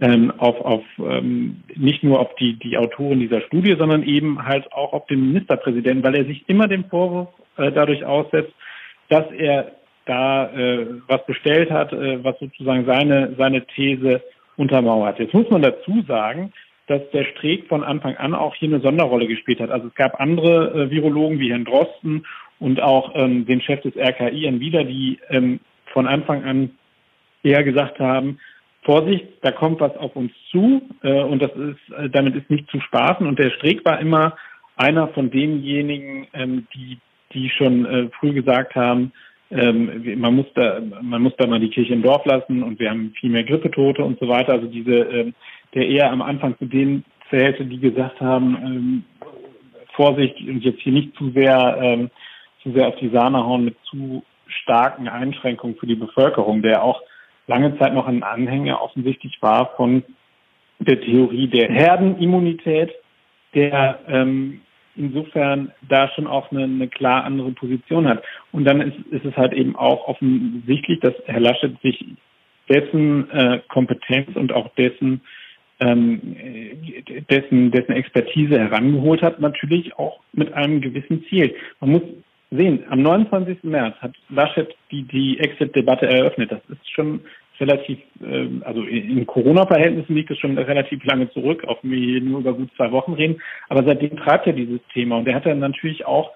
ähm, 0.00 0.32
auf, 0.38 0.60
auf 0.60 0.84
ähm, 0.98 1.62
nicht 1.74 2.04
nur 2.04 2.20
auf 2.20 2.34
die, 2.36 2.54
die 2.54 2.76
Autoren 2.76 3.20
dieser 3.20 3.40
Studie, 3.42 3.76
sondern 3.78 4.02
eben 4.02 4.44
halt 4.44 4.72
auch 4.72 4.92
auf 4.92 5.06
den 5.06 5.28
Ministerpräsidenten, 5.28 6.04
weil 6.04 6.16
er 6.16 6.24
sich 6.24 6.48
immer 6.48 6.68
dem 6.68 6.84
Vorwurf 6.84 7.28
äh, 7.56 7.72
dadurch 7.72 8.04
aussetzt, 8.04 8.52
dass 9.08 9.24
er 9.32 9.72
da 10.08 10.50
äh, 10.52 10.86
was 11.06 11.24
bestellt 11.26 11.70
hat, 11.70 11.92
äh, 11.92 12.22
was 12.24 12.38
sozusagen 12.38 12.84
seine, 12.86 13.34
seine 13.36 13.66
These 13.66 14.22
untermauert. 14.56 15.18
Jetzt 15.18 15.34
muss 15.34 15.48
man 15.50 15.62
dazu 15.62 16.02
sagen, 16.06 16.52
dass 16.86 17.02
der 17.12 17.24
Streeck 17.24 17.68
von 17.68 17.84
Anfang 17.84 18.16
an 18.16 18.34
auch 18.34 18.54
hier 18.54 18.68
eine 18.68 18.80
Sonderrolle 18.80 19.26
gespielt 19.26 19.60
hat. 19.60 19.70
Also 19.70 19.88
es 19.88 19.94
gab 19.94 20.20
andere 20.20 20.72
äh, 20.72 20.90
Virologen 20.90 21.38
wie 21.38 21.50
Herrn 21.50 21.64
Drosten 21.64 22.26
und 22.58 22.80
auch 22.80 23.12
ähm, 23.14 23.46
den 23.46 23.60
Chef 23.60 23.82
des 23.82 23.96
RKI, 23.96 24.42
Herrn 24.42 24.60
Wieder, 24.60 24.84
die 24.84 25.18
ähm, 25.28 25.60
von 25.92 26.06
Anfang 26.06 26.44
an 26.44 26.70
eher 27.42 27.62
gesagt 27.62 28.00
haben, 28.00 28.38
Vorsicht, 28.82 29.26
da 29.42 29.52
kommt 29.52 29.80
was 29.80 29.96
auf 29.98 30.16
uns 30.16 30.32
zu 30.50 30.82
äh, 31.02 31.22
und 31.22 31.42
das 31.42 31.52
ist, 31.52 31.94
äh, 31.96 32.08
damit 32.08 32.34
ist 32.34 32.48
nicht 32.48 32.70
zu 32.70 32.80
spaßen. 32.80 33.26
Und 33.26 33.38
der 33.38 33.50
Streeck 33.50 33.84
war 33.84 34.00
immer 34.00 34.36
einer 34.76 35.08
von 35.08 35.30
denjenigen, 35.30 36.26
ähm, 36.32 36.66
die, 36.74 36.98
die 37.34 37.50
schon 37.50 37.84
äh, 37.84 38.08
früh 38.18 38.32
gesagt 38.32 38.74
haben, 38.74 39.12
ähm, 39.50 40.20
man 40.20 40.34
muss 40.34 40.46
da, 40.54 40.80
man 41.02 41.22
muss 41.22 41.32
da 41.38 41.46
mal 41.46 41.60
die 41.60 41.70
Kirche 41.70 41.94
im 41.94 42.02
Dorf 42.02 42.24
lassen 42.24 42.62
und 42.62 42.78
wir 42.78 42.90
haben 42.90 43.12
viel 43.18 43.30
mehr 43.30 43.44
Grippetote 43.44 44.04
und 44.04 44.18
so 44.20 44.28
weiter. 44.28 44.52
Also 44.52 44.66
diese, 44.66 44.92
ähm, 44.92 45.34
der 45.74 45.88
eher 45.88 46.10
am 46.10 46.22
Anfang 46.22 46.56
zu 46.58 46.66
denen 46.66 47.04
zählte, 47.30 47.64
die 47.64 47.78
gesagt 47.78 48.20
haben, 48.20 48.56
ähm, 48.62 49.04
Vorsicht 49.94 50.38
und 50.40 50.62
jetzt 50.62 50.80
hier 50.80 50.92
nicht 50.92 51.16
zu 51.16 51.32
sehr, 51.32 52.08
zu 52.62 52.70
sehr 52.70 52.86
auf 52.86 52.94
die 53.00 53.08
Sahne 53.08 53.44
hauen 53.44 53.64
mit 53.64 53.74
zu 53.90 54.22
starken 54.46 55.08
Einschränkungen 55.08 55.76
für 55.76 55.88
die 55.88 55.96
Bevölkerung, 55.96 56.62
der 56.62 56.84
auch 56.84 57.02
lange 57.48 57.76
Zeit 57.78 57.94
noch 57.94 58.06
ein 58.06 58.22
Anhänger 58.22 58.80
offensichtlich 58.80 59.38
war 59.40 59.72
von 59.76 60.04
der 60.78 61.00
Theorie 61.00 61.48
der 61.48 61.68
Herdenimmunität, 61.68 62.92
der 63.54 63.98
insofern 64.98 65.72
da 65.88 66.08
schon 66.08 66.26
auch 66.26 66.50
eine, 66.50 66.64
eine 66.64 66.88
klar 66.88 67.24
andere 67.24 67.52
Position 67.52 68.08
hat. 68.08 68.22
Und 68.52 68.64
dann 68.64 68.80
ist, 68.80 68.98
ist 69.10 69.24
es 69.24 69.36
halt 69.36 69.52
eben 69.52 69.76
auch 69.76 70.08
offensichtlich, 70.08 71.00
dass 71.00 71.14
Herr 71.26 71.40
Laschet 71.40 71.80
sich 71.82 72.04
dessen 72.68 73.30
äh, 73.30 73.60
Kompetenz 73.68 74.36
und 74.36 74.52
auch 74.52 74.68
dessen 74.74 75.22
ähm, 75.80 76.20
dessen, 77.30 77.70
dessen 77.70 77.92
Expertise 77.92 78.58
herangeholt 78.58 79.22
hat, 79.22 79.38
natürlich 79.40 79.96
auch 79.96 80.18
mit 80.32 80.52
einem 80.52 80.80
gewissen 80.80 81.24
Ziel. 81.28 81.54
Man 81.80 81.90
muss 81.90 82.02
sehen, 82.50 82.82
am 82.88 83.02
29. 83.02 83.62
März 83.62 83.96
hat 84.00 84.12
Laschet 84.28 84.74
die, 84.90 85.02
die 85.04 85.38
Exit-Debatte 85.38 86.06
eröffnet. 86.06 86.50
Das 86.50 86.60
ist 86.68 86.90
schon 86.90 87.20
relativ, 87.60 87.98
äh, 88.22 88.48
also 88.64 88.82
in, 88.82 89.26
Corona-Verhältnissen 89.26 90.14
liegt 90.14 90.30
es 90.30 90.38
schon 90.38 90.56
relativ 90.58 91.04
lange 91.04 91.30
zurück, 91.30 91.64
wir 91.82 91.98
hier 91.98 92.20
nur 92.20 92.40
über 92.40 92.54
gut 92.54 92.70
zwei 92.76 92.90
Wochen 92.92 93.14
reden. 93.14 93.40
Aber 93.68 93.84
seitdem 93.84 94.16
treibt 94.16 94.46
er 94.46 94.52
dieses 94.52 94.80
Thema 94.92 95.18
und 95.18 95.28
er 95.28 95.34
hat 95.34 95.46
dann 95.46 95.58
natürlich 95.58 96.06
auch 96.06 96.30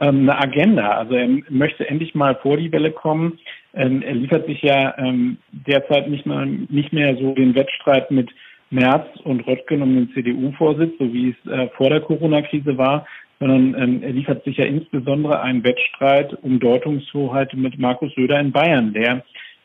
ähm, 0.00 0.28
eine 0.28 0.38
Agenda. 0.38 0.90
Also 0.92 1.14
er 1.14 1.28
möchte 1.48 1.88
endlich 1.88 2.14
mal 2.14 2.36
vor 2.36 2.56
die 2.56 2.72
Welle 2.72 2.92
kommen. 2.92 3.38
Ähm, 3.74 4.02
er 4.02 4.14
liefert 4.14 4.46
sich 4.46 4.62
ja 4.62 4.96
ähm, 4.98 5.38
derzeit 5.50 6.08
nicht 6.08 6.26
mal 6.26 6.46
nicht 6.46 6.92
mehr 6.92 7.16
so 7.16 7.34
den 7.34 7.54
Wettstreit 7.54 8.10
mit 8.10 8.30
Merz 8.70 9.06
und 9.24 9.46
Röttgen 9.46 9.82
um 9.82 9.94
den 9.94 10.10
CDU-Vorsitz, 10.12 10.92
so 10.98 11.12
wie 11.12 11.30
es 11.30 11.50
äh, 11.50 11.68
vor 11.76 11.90
der 11.90 12.00
Corona-Krise 12.00 12.76
war, 12.76 13.06
sondern 13.40 13.74
ähm, 13.80 14.02
er 14.02 14.12
liefert 14.12 14.44
sich 14.44 14.56
ja 14.56 14.64
insbesondere 14.64 15.40
einen 15.40 15.64
Wettstreit 15.64 16.36
um 16.42 16.60
Deutungshoheit 16.60 17.54
mit 17.54 17.78
Markus 17.78 18.12
Söder 18.14 18.40
in 18.40 18.52
Bayern, 18.52 18.92
der 18.92 19.24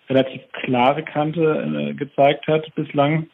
relativ 0.10 0.42
klare 0.52 1.04
Kante 1.04 1.42
äh, 1.42 1.94
gezeigt 1.94 2.48
hat 2.48 2.74
bislang 2.76 3.28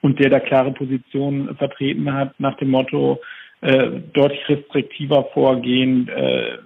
und 0.00 0.18
der 0.18 0.30
da 0.30 0.40
klare 0.40 0.72
Positionen 0.72 1.54
vertreten 1.56 2.12
hat 2.12 2.38
nach 2.38 2.56
dem 2.56 2.70
Motto 2.70 3.20
äh, 3.62 4.00
deutlich 4.12 4.48
restriktiver 4.48 5.24
vorgehen, 5.32 6.08
äh, 6.08 6.58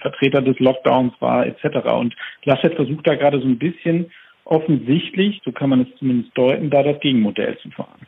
Vertreter 0.00 0.42
des 0.42 0.58
Lockdowns 0.58 1.12
war 1.20 1.46
etc. 1.46 1.86
Und 1.92 2.14
Laschet 2.44 2.74
versucht 2.74 3.06
da 3.06 3.14
gerade 3.14 3.40
so 3.40 3.46
ein 3.46 3.58
bisschen 3.58 4.10
offensichtlich, 4.44 5.40
so 5.44 5.52
kann 5.52 5.70
man 5.70 5.82
es 5.82 5.88
zumindest 5.98 6.36
deuten, 6.36 6.70
da 6.70 6.82
das 6.82 6.98
Gegenmodell 7.00 7.56
zu 7.58 7.70
fahren. 7.70 8.00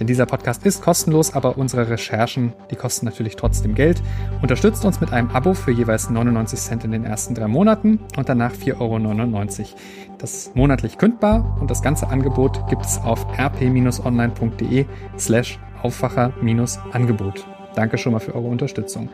Denn 0.00 0.06
dieser 0.06 0.24
Podcast 0.24 0.64
ist 0.64 0.82
kostenlos, 0.82 1.34
aber 1.34 1.58
unsere 1.58 1.90
Recherchen, 1.90 2.54
die 2.70 2.76
kosten 2.76 3.04
natürlich 3.04 3.36
trotzdem 3.36 3.74
Geld. 3.74 4.02
Unterstützt 4.40 4.84
uns 4.86 5.00
mit 5.00 5.12
einem 5.12 5.30
Abo 5.30 5.52
für 5.52 5.72
jeweils 5.72 6.08
99 6.08 6.58
Cent 6.58 6.84
in 6.84 6.90
den 6.90 7.04
ersten 7.04 7.34
drei 7.34 7.46
Monaten 7.48 8.00
und 8.16 8.28
danach 8.28 8.52
4,99 8.52 8.78
Euro. 8.80 9.68
Das 10.18 10.34
ist 10.34 10.56
monatlich 10.56 10.96
kündbar 10.96 11.58
und 11.60 11.70
das 11.70 11.82
ganze 11.82 12.08
Angebot 12.08 12.66
gibt 12.68 12.84
es 12.84 12.98
auf 12.98 13.26
rp-online.de 13.38 14.86
slash 15.18 15.58
Aufwacher-Angebot. 15.82 17.46
Danke 17.74 17.98
schon 17.98 18.12
mal 18.12 18.18
für 18.18 18.34
eure 18.34 18.48
Unterstützung. 18.48 19.10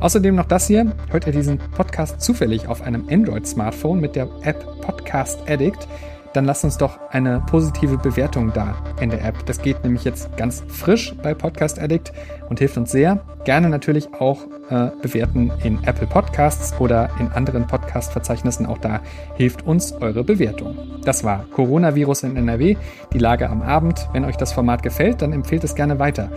Außerdem 0.00 0.34
noch 0.34 0.46
das 0.46 0.66
hier. 0.66 0.92
Hört 1.10 1.26
ihr 1.26 1.32
diesen 1.32 1.58
Podcast 1.58 2.20
zufällig 2.20 2.66
auf 2.68 2.82
einem 2.82 3.06
Android-Smartphone 3.08 4.00
mit 4.00 4.16
der 4.16 4.28
App 4.42 4.80
Podcast 4.80 5.38
Addict? 5.48 5.86
Dann 6.32 6.44
lasst 6.44 6.64
uns 6.64 6.78
doch 6.78 6.98
eine 7.10 7.42
positive 7.46 7.98
Bewertung 7.98 8.52
da 8.52 8.74
in 9.00 9.10
der 9.10 9.24
App. 9.24 9.44
Das 9.46 9.60
geht 9.60 9.82
nämlich 9.84 10.04
jetzt 10.04 10.36
ganz 10.36 10.62
frisch 10.68 11.14
bei 11.22 11.34
Podcast 11.34 11.78
Addict 11.78 12.12
und 12.48 12.58
hilft 12.58 12.76
uns 12.76 12.90
sehr. 12.90 13.20
Gerne 13.44 13.68
natürlich 13.68 14.08
auch 14.18 14.46
äh, 14.70 14.90
bewerten 15.02 15.52
in 15.62 15.82
Apple 15.84 16.06
Podcasts 16.06 16.78
oder 16.80 17.10
in 17.18 17.28
anderen 17.32 17.66
Podcast-Verzeichnissen. 17.66 18.66
Auch 18.66 18.78
da 18.78 19.00
hilft 19.34 19.66
uns 19.66 19.92
eure 19.92 20.24
Bewertung. 20.24 20.76
Das 21.04 21.24
war 21.24 21.44
Coronavirus 21.52 22.24
in 22.24 22.36
NRW, 22.36 22.76
die 23.12 23.18
Lage 23.18 23.50
am 23.50 23.62
Abend. 23.62 24.08
Wenn 24.12 24.24
euch 24.24 24.36
das 24.36 24.52
Format 24.52 24.82
gefällt, 24.82 25.22
dann 25.22 25.32
empfehlt 25.32 25.64
es 25.64 25.74
gerne 25.74 25.98
weiter. 25.98 26.30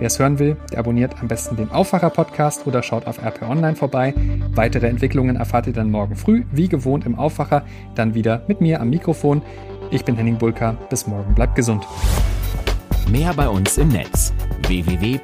Wer 0.00 0.06
es 0.06 0.18
hören 0.18 0.38
will, 0.38 0.56
der 0.72 0.78
abonniert 0.78 1.20
am 1.20 1.28
besten 1.28 1.56
den 1.56 1.70
Aufwacher-Podcast 1.70 2.66
oder 2.66 2.82
schaut 2.82 3.06
auf 3.06 3.22
RP 3.22 3.42
Online 3.42 3.76
vorbei. 3.76 4.14
Weitere 4.54 4.88
Entwicklungen 4.88 5.36
erfahrt 5.36 5.66
ihr 5.66 5.74
dann 5.74 5.90
morgen 5.90 6.16
früh, 6.16 6.44
wie 6.52 6.68
gewohnt 6.68 7.04
im 7.04 7.18
Aufwacher, 7.18 7.66
dann 7.96 8.14
wieder 8.14 8.42
mit 8.48 8.62
mir 8.62 8.80
am 8.80 8.88
Mikrofon. 8.88 9.42
Ich 9.90 10.06
bin 10.06 10.16
Henning 10.16 10.38
Bulka. 10.38 10.72
Bis 10.88 11.06
morgen. 11.06 11.34
Bleibt 11.34 11.54
gesund. 11.54 11.86
Mehr 13.10 13.34
bei 13.34 13.46
uns 13.48 13.76
im 13.76 13.88
Netz 13.88 14.32
www.rp-online.de 14.66 15.20